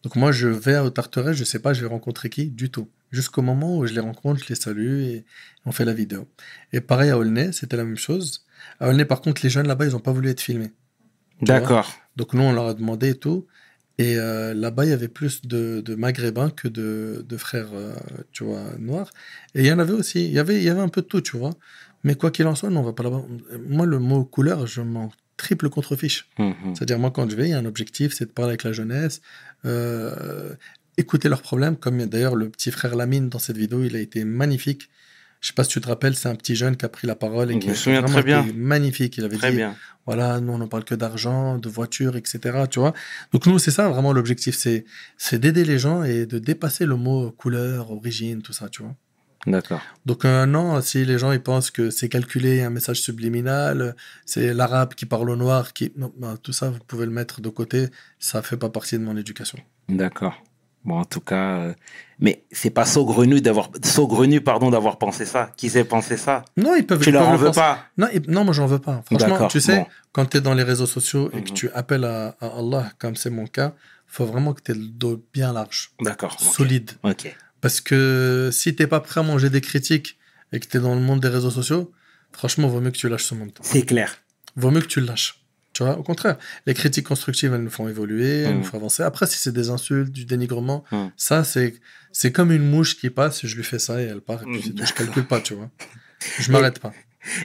[0.04, 2.88] Donc moi, je vais au Tarteret, je sais pas, je vais rencontrer qui du tout.
[3.10, 5.24] Jusqu'au moment où je les rencontre, je les salue et
[5.66, 6.28] on fait la vidéo.
[6.72, 8.46] Et pareil à Aulnay, c'était la même chose.
[8.78, 10.70] À Aulnay, par contre, les jeunes là-bas, ils n'ont pas voulu être filmés.
[11.42, 11.92] D'accord.
[12.14, 13.48] Donc nous, on leur a demandé et tout.
[13.98, 17.94] Et euh, là-bas, il y avait plus de, de maghrébins que de, de frères, euh,
[18.30, 19.10] tu vois, noirs.
[19.56, 20.24] Et il y en avait aussi.
[20.24, 21.54] Il y avait, il y avait un peu de tout, tu vois.
[22.04, 23.24] Mais quoi qu'il en soit, non, on va pas là-bas.
[23.66, 26.28] Moi, le mot couleur, je m'en triple contrefiche.
[26.38, 26.74] Mhm.
[26.74, 28.72] C'est-à-dire, moi, quand je vais, il y a un objectif, c'est de parler avec la
[28.72, 29.20] jeunesse,
[29.64, 30.54] euh,
[30.96, 31.76] écouter leurs problèmes.
[31.76, 34.90] Comme d'ailleurs le petit frère Lamine dans cette vidéo, il a été magnifique.
[35.40, 37.14] Je sais pas si tu te rappelles, c'est un petit jeune qui a pris la
[37.14, 38.46] parole et Je qui me souviens vraiment très bien.
[38.54, 39.16] magnifique.
[39.18, 39.76] Il avait Très dit, bien.
[40.04, 42.64] voilà, nous on ne parle que d'argent, de voitures, etc.
[42.70, 42.92] Tu vois.
[43.32, 44.84] Donc nous c'est ça vraiment l'objectif, c'est
[45.16, 48.96] c'est d'aider les gens et de dépasser le mot couleur, origine, tout ça, tu vois.
[49.46, 49.80] D'accord.
[50.04, 53.94] Donc euh, non, si les gens ils pensent que c'est calculé, un message subliminal,
[54.26, 57.40] c'est l'arabe qui parle au noir, qui non, ben, tout ça vous pouvez le mettre
[57.40, 57.86] de côté,
[58.18, 59.58] ça fait pas partie de mon éducation.
[59.88, 60.42] D'accord.
[60.84, 61.74] Bon, en tout cas, euh,
[62.20, 65.50] mais c'est pas saugrenu d'avoir saugrenu pardon d'avoir pensé ça.
[65.56, 66.44] Qui s'est pensé ça?
[66.56, 67.00] Non, ils peuvent.
[67.00, 67.60] Tu ils leur peuvent en veux penser.
[67.60, 67.84] pas?
[67.96, 69.02] Non, ils- non, moi j'en veux pas.
[69.06, 69.86] Franchement, tu sais, bon.
[70.12, 71.54] quand tu es dans les réseaux sociaux et que Mhm.
[71.54, 73.74] tu appelles à, à Allah, comme c'est mon cas,
[74.06, 76.40] faut vraiment que tu aies le dos bien large, D'accord.
[76.40, 76.90] solide.
[77.02, 77.34] Ok.
[77.60, 80.16] Parce que si t'es pas prêt à manger des critiques
[80.52, 81.92] et que tu es dans le monde des réseaux sociaux,
[82.32, 83.52] franchement, vaut mieux que tu lâches ce monde.
[83.62, 84.16] C'est clair.
[84.56, 85.37] Vaut mieux que tu le lâches.
[85.78, 89.04] Tu vois, au contraire, les critiques constructives, elles nous font évoluer, elles nous font avancer.
[89.04, 91.12] Après, si c'est des insultes, du dénigrement, Mhm.
[91.16, 91.74] ça, c'est
[92.10, 94.74] c'est comme une mouche qui passe, je lui fais ça et elle part, et puis
[94.76, 95.70] je calcule pas, tu vois.
[96.40, 96.92] Je m'arrête pas.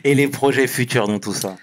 [0.04, 1.58] Et les projets futurs dans tout ça?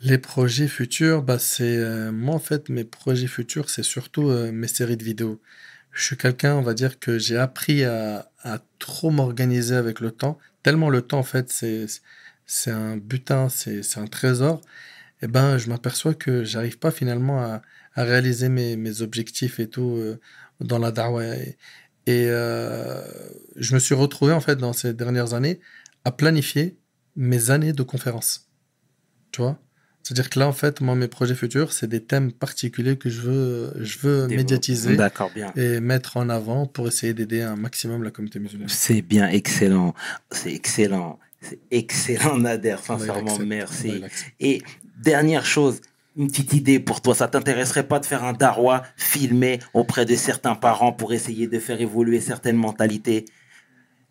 [0.00, 4.50] Les projets futurs, bah c'est euh, moi en fait mes projets futurs, c'est surtout euh,
[4.50, 5.40] mes séries de vidéos.
[5.92, 10.10] Je suis quelqu'un, on va dire que j'ai appris à, à trop m'organiser avec le
[10.10, 10.38] temps.
[10.64, 11.86] Tellement le temps en fait c'est
[12.46, 14.60] c'est un butin, c'est c'est un trésor.
[15.22, 17.62] Et ben je m'aperçois que j'arrive pas finalement à,
[17.94, 20.20] à réaliser mes, mes objectifs et tout euh,
[20.60, 21.24] dans la dawa.
[21.24, 21.56] Et,
[22.06, 23.00] et, euh,
[23.56, 25.60] je me suis retrouvé en fait dans ces dernières années
[26.04, 26.76] à planifier
[27.16, 28.48] mes années de conférences.
[29.32, 29.58] Tu vois?
[30.04, 33.22] C'est-à-dire que là, en fait, moi, mes projets futurs, c'est des thèmes particuliers que je
[33.22, 35.50] veux, je veux médiatiser D'accord, bien.
[35.56, 38.68] et mettre en avant pour essayer d'aider un maximum la communauté musulmane.
[38.68, 39.94] C'est bien, excellent.
[40.30, 41.18] C'est excellent.
[41.40, 42.76] C'est excellent, Nader.
[42.84, 44.02] Sincèrement, merci.
[44.40, 44.62] Et
[45.04, 45.80] dernière chose,
[46.16, 47.14] une petite idée pour toi.
[47.14, 51.58] Ça t'intéresserait pas de faire un darwa filmé auprès de certains parents pour essayer de
[51.58, 53.24] faire évoluer certaines mentalités?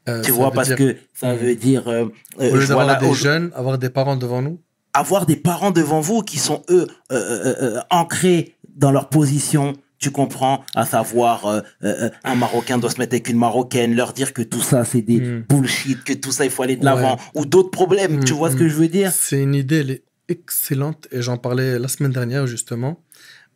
[0.10, 2.06] Euh, Tu vois, parce dire, que ça veut dire euh,
[2.42, 4.60] euh, Au lieu d'avoir voilà, des au- jeunes, avoir des parents devant nous?
[4.96, 9.74] avoir des parents devant vous qui sont eux euh, euh, euh, ancrés dans leur position.
[9.98, 13.96] Tu comprends, à savoir euh, euh, euh, un Marocain doit se mettre avec une Marocaine,
[13.96, 15.46] leur dire que tout ça c'est des Mm.
[15.50, 18.24] bullshit, que tout ça il faut aller de l'avant, ou d'autres problèmes.
[18.26, 18.60] tu Mm, vois ce mm.
[18.60, 19.12] que je veux dire?
[19.14, 23.04] C'est une idée, est excellente et j'en parlais la semaine dernière justement.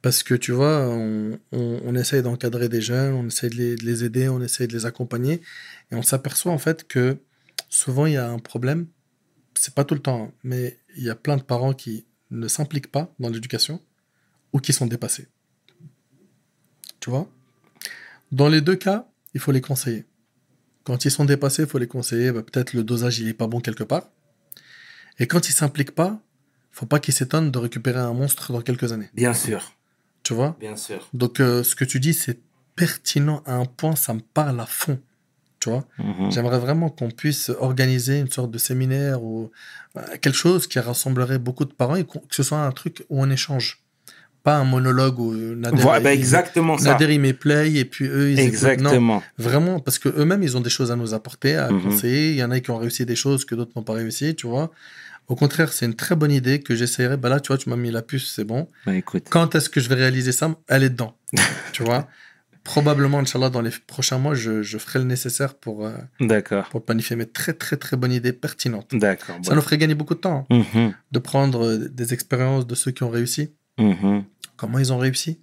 [0.02, 0.88] Parce que tu vois,
[1.52, 4.74] on, essaye d'encadrer des jeunes, on essaye de les, de les aider, on essaye de
[4.74, 5.42] les accompagner.
[5.92, 7.18] Et on s'aperçoit en fait que
[7.70, 8.88] souvent il y a un problème.
[9.56, 12.48] C'est pas tout le temps, hein, mais il y a plein de parents qui ne
[12.48, 13.82] s'impliquent pas dans l'éducation
[14.54, 15.28] ou qui sont dépassés.
[17.00, 17.30] Tu vois?
[18.32, 20.06] Dans les deux cas, il faut les conseiller.
[20.84, 22.32] Quand ils sont dépassés, il faut les conseiller.
[22.32, 24.10] Bah, Peut-être le dosage, il est pas bon quelque part.
[25.20, 26.22] Et quand ils s'impliquent pas,
[26.78, 29.10] faut pas qu'ils s'étonnent de récupérer un monstre dans quelques années.
[29.14, 29.72] Bien sûr,
[30.24, 30.56] Tu vois?
[30.60, 31.08] Bien sûr.
[31.14, 32.40] Donc, euh, ce que tu dis, c'est
[32.76, 35.00] pertinent à un point, ça me parle à fond.
[35.60, 35.86] Tu vois?
[35.98, 36.32] Mhm.
[36.32, 39.50] J'aimerais vraiment qu'on puisse organiser une sorte de séminaire ou
[39.98, 43.22] euh, quelque chose qui rassemblerait beaucoup de parents et que ce soit un truc où
[43.24, 43.80] on échange.
[44.44, 46.92] Pas un monologue où Nader, Voilà, bah, il- exactement ça.
[46.92, 48.44] Nader, il met play et puis eux, ils écoutent.
[48.44, 49.24] Non, Exactement.
[49.40, 51.82] Vraiment, parce que eux-mêmes, ils ont des choses à nous apporter, à Mhm.
[51.84, 52.30] conseiller.
[52.32, 54.46] Il y en a qui ont réussi des choses que d'autres n'ont pas réussi, tu
[54.48, 54.72] vois.
[55.28, 57.18] Au contraire, c'est une très bonne idée que j'essayerai.
[57.18, 58.68] Bah là, tu vois, tu m'as mis la puce, c'est bon.
[58.86, 59.26] Bah, écoute.
[59.30, 60.56] Quand est-ce que je vais réaliser ça?
[60.68, 61.18] Elle est dedans,
[61.74, 62.08] tu vois?
[62.64, 65.94] Probablement, Inch'Allah, dans les prochains mois, je, je ferai le nécessaire pour, euh,
[66.70, 67.16] pour planifier.
[67.16, 68.94] Mais très, très, très bonne idée, pertinente.
[68.94, 69.38] D'accord.
[69.42, 69.56] Ça bon.
[69.56, 70.94] nous ferait gagner beaucoup de temps hein, Mhm.
[71.12, 73.54] de prendre euh, des expériences de ceux qui ont réussi.
[73.80, 74.24] Mhm.
[74.58, 75.40] Comment ils ont réussi?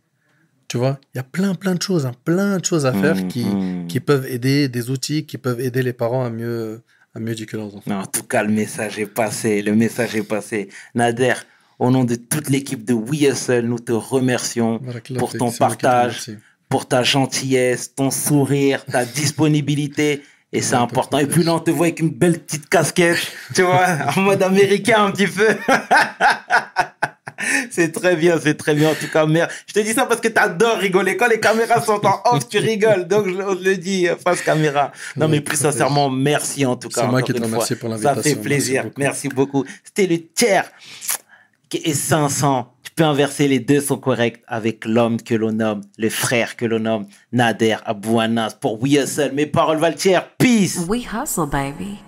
[0.69, 3.27] Tu vois, il y a plein, plein de choses, hein, plein de choses à faire
[3.29, 3.87] qui, Mhm.
[3.87, 6.83] qui peuvent aider, des outils qui peuvent aider les parents à mieux,
[7.15, 7.83] leurs enfants.
[7.87, 9.63] Non, en tout cas, le message est passé.
[9.63, 10.69] Le message est passé.
[10.95, 11.35] Nader,
[11.79, 14.81] au nom de toute l'équipe de Hustle, nous te remercions
[15.19, 16.31] pour ton partage,
[16.69, 20.23] pour ta gentillesse, ton sourire, ta disponibilité.
[20.53, 21.19] Et c'est important.
[21.19, 23.19] Et puis là, on te voit avec une belle petite casquette,
[23.55, 23.87] tu vois,
[24.17, 25.49] en mode américain un petit peu.
[27.71, 28.91] c'est très bien, c'est très bien.
[28.91, 29.51] En tout cas, merde.
[29.67, 31.17] Je te dis ça parce que tu adores rigoler.
[31.17, 33.07] Quand les caméras sont en off, tu rigoles.
[33.07, 34.93] Donc, je le- je le dis face caméra.
[35.17, 37.03] Non, mais plus sincèrement, merci en tout cas.
[37.03, 38.23] C'est moi qui te remercie pour Ça l'invitation.
[38.23, 38.85] fait Merci plaisir.
[38.97, 39.65] Merci beaucoup.
[39.85, 40.71] C'était le tiers
[41.69, 42.71] qui est 500.
[42.83, 46.65] Tu peux inverser, les deux sont corrects avec l'homme que l'on nomme, le frère que
[46.65, 49.33] l'on nomme, Nader Abouanas pour We Hustle.
[49.35, 50.29] Mes paroles valent tiers.
[50.39, 50.79] Peace.
[50.89, 51.99] We hustle, baby.